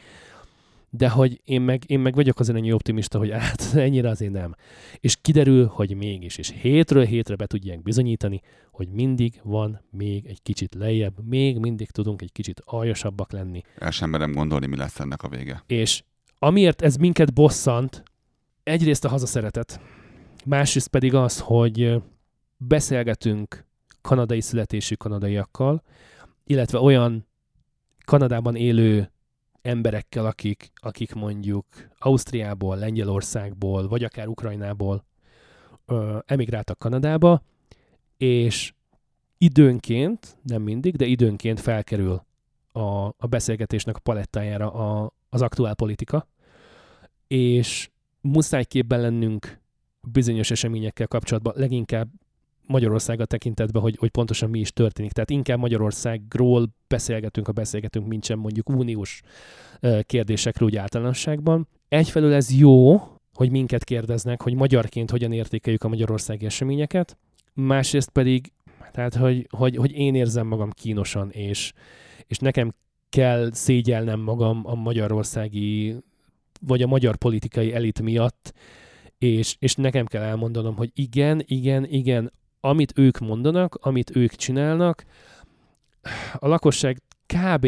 [0.94, 4.56] de hogy én meg, én meg vagyok azért ennyi optimista, hogy hát ennyire azért nem.
[5.00, 10.42] És kiderül, hogy mégis, és hétről hétre be tudják bizonyítani, hogy mindig van még egy
[10.42, 13.62] kicsit lejjebb, még mindig tudunk egy kicsit aljasabbak lenni.
[13.78, 15.64] El sem merem gondolni, mi lesz ennek a vége.
[15.68, 16.04] És
[16.40, 18.04] amiért ez minket bosszant,
[18.64, 19.80] egyrészt a hazaszeretet,
[20.46, 22.02] másrészt pedig az, hogy
[22.58, 23.66] beszélgetünk
[24.02, 25.84] kanadai születésű kanadaiakkal,
[26.46, 27.30] illetve olyan
[28.06, 29.11] Kanadában élő
[29.62, 31.66] emberekkel, akik, akik mondjuk
[31.98, 35.06] Ausztriából, Lengyelországból, vagy akár Ukrajnából
[35.86, 37.44] ö, emigráltak Kanadába,
[38.18, 38.74] és
[39.38, 42.26] időnként, nem mindig, de időnként felkerül
[42.72, 46.28] a, a beszélgetésnek a palettájára a, az aktuál politika,
[47.28, 47.90] és
[48.22, 49.60] muszáj képben lennünk
[50.02, 52.10] bizonyos eseményekkel kapcsolatban, leginkább
[52.72, 55.12] Magyarországa tekintetben, hogy, hogy pontosan mi is történik.
[55.12, 59.22] Tehát inkább Magyarországról beszélgetünk, ha beszélgetünk, mint sem mondjuk uniós
[60.02, 61.68] kérdésekről úgy általánosságban.
[61.88, 62.98] Egyfelől ez jó,
[63.34, 67.18] hogy minket kérdeznek, hogy magyarként hogyan értékeljük a magyarországi eseményeket,
[67.54, 68.52] másrészt pedig,
[68.92, 71.74] tehát, hogy, hogy, hogy én érzem magam kínosan, és,
[72.28, 72.74] és nekem
[73.10, 75.96] kell szégyelnem magam a magyarországi,
[76.62, 78.54] vagy a magyar politikai elit miatt,
[79.18, 82.32] és, és nekem kell elmondanom, hogy igen, igen, igen,
[82.62, 85.06] amit ők mondanak, amit ők csinálnak,
[86.34, 87.68] a lakosság kb.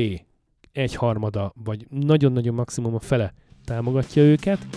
[0.72, 3.34] egy harmada, vagy nagyon-nagyon maximum a fele
[3.66, 4.68] támogatja őket.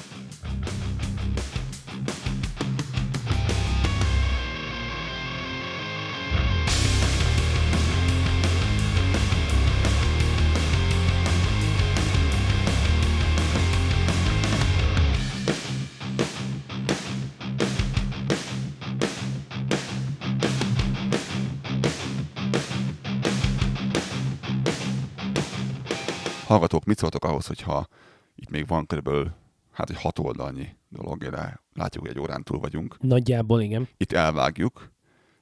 [26.46, 27.86] Hallgatók, mit szóltok ahhoz, hogyha
[28.34, 29.34] itt még van körülbelül
[29.72, 32.96] hát egy hat oldalnyi dolog, de látjuk, hogy egy órán túl vagyunk.
[33.00, 33.88] Nagyjából igen.
[33.96, 34.92] Itt elvágjuk,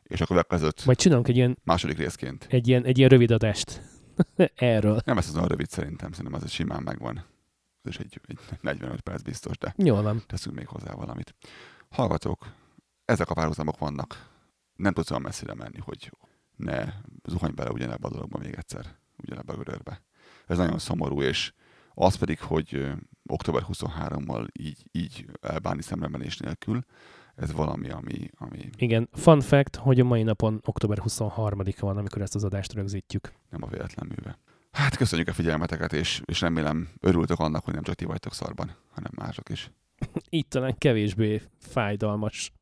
[0.02, 2.46] és akkor következőt Majd csinálunk egy ilyen, második részként.
[2.50, 3.82] egy ilyen, egy ilyen rövid adást
[4.54, 5.00] erről.
[5.04, 7.16] Nem lesz az olyan rövid szerintem, szerintem az simán megvan.
[7.82, 10.22] Ez is egy, egy 45 perc biztos, de Jól van.
[10.26, 11.34] teszünk még hozzá valamit.
[11.90, 12.52] Hallgatók,
[13.04, 14.30] ezek a párhuzamok vannak.
[14.76, 16.10] Nem tudsz olyan messzire menni, hogy
[16.56, 16.84] ne
[17.24, 18.86] zuhanj bele ugyanebbe a dologba még egyszer,
[19.16, 20.02] ugyanebbe a gödörbe.
[20.46, 21.52] Ez nagyon szomorú, és
[21.94, 22.92] az pedig, hogy
[23.26, 26.84] október 23-mal így, így elbánni szemremenés nélkül,
[27.36, 32.22] ez valami, ami, ami Igen, fun fact, hogy a mai napon október 23-a van, amikor
[32.22, 33.32] ezt az adást rögzítjük.
[33.50, 34.38] nem a véletlen műve.
[34.70, 38.76] Hát köszönjük a figyelmeteket, és, és remélem örültök annak, hogy nem csak ti vagytok szarban,
[38.90, 39.70] hanem mások is.
[40.30, 42.52] Így talán kevésbé fájdalmas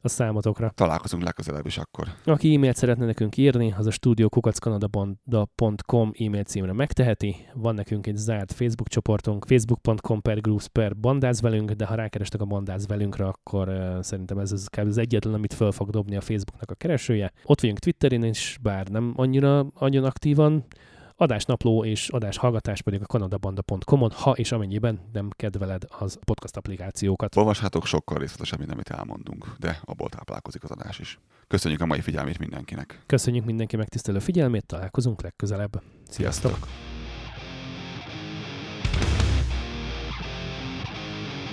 [0.00, 0.72] a számotokra.
[0.74, 2.06] Találkozunk legközelebb is akkor.
[2.24, 7.36] Aki e-mailt szeretne nekünk írni, az a studiokukackanada.com e-mail címre megteheti.
[7.54, 12.40] Van nekünk egy zárt Facebook csoportunk, facebook.com per groups per bandáz velünk, de ha rákerestek
[12.40, 14.86] a bandáz velünkre, akkor uh, szerintem ez, kb.
[14.86, 17.32] az egyetlen, amit föl fog dobni a Facebooknak a keresője.
[17.44, 20.64] Ott vagyunk Twitterén is, bár nem annyira, annyira aktívan.
[21.20, 27.36] Adásnapló és adáshallgatás pedig a kanadabanda.com-on, ha és amennyiben nem kedveled az podcast applikációkat.
[27.36, 31.18] Olvashatok sokkal részletesebb, mint amit elmondunk, de abból táplálkozik az adás is.
[31.48, 33.02] Köszönjük a mai figyelmét mindenkinek.
[33.06, 35.82] Köszönjük mindenki megtisztelő figyelmét, találkozunk legközelebb.
[36.08, 36.50] Sziasztok!
[36.50, 36.68] Sziasztok!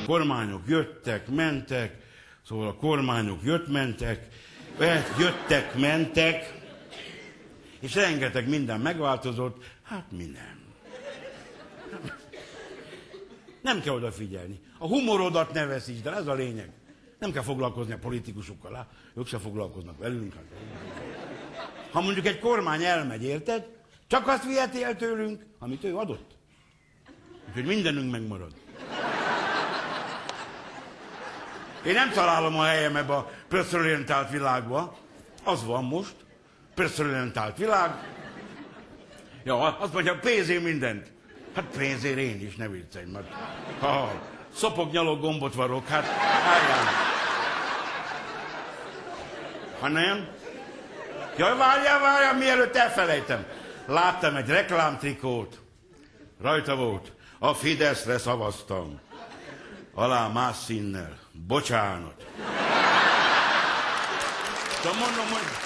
[0.06, 1.98] kormányok jöttek, mentek,
[2.48, 4.28] szóval a kormányok jött-mentek,
[4.80, 6.65] eh, jöttek, mentek,
[7.86, 10.64] és rengeteg minden megváltozott, hát mi nem.
[13.62, 14.60] Nem kell odafigyelni.
[14.78, 16.72] A humorodat ne veszítsd, de ez a lényeg.
[17.20, 18.88] Nem kell foglalkozni a politikusokkal, lá?
[19.16, 20.34] ők se foglalkoznak velünk.
[20.34, 20.44] hát.
[21.92, 23.68] Ha mondjuk egy kormány elmegy, érted?
[24.08, 26.38] Csak azt viheti el tőlünk, amit ő adott.
[27.48, 28.54] Úgyhogy mindenünk megmarad.
[31.86, 34.98] Én nem találom a helyem ebbe a perszorientált világba.
[35.44, 36.25] Az van most.
[36.76, 37.92] Perszorientált világ.
[39.44, 41.12] Ja, azt mondja, pénzé mindent.
[41.56, 43.34] Hát pénzért én is, ne viccelj, mert
[43.80, 44.12] ha
[44.56, 46.06] szopok, nyalok, gombot varok, hát
[46.44, 46.86] álljál.
[49.80, 50.28] Ha nem?
[51.38, 53.46] Jaj, várjál, várjál, mielőtt elfelejtem.
[53.86, 55.60] Láttam egy reklámtrikót.
[56.42, 57.12] Rajta volt.
[57.40, 59.00] A Fideszre szavaztam.
[59.94, 61.18] Alá más színnel.
[61.32, 62.26] Bocsánat.
[64.84, 65.65] De mondom, hogy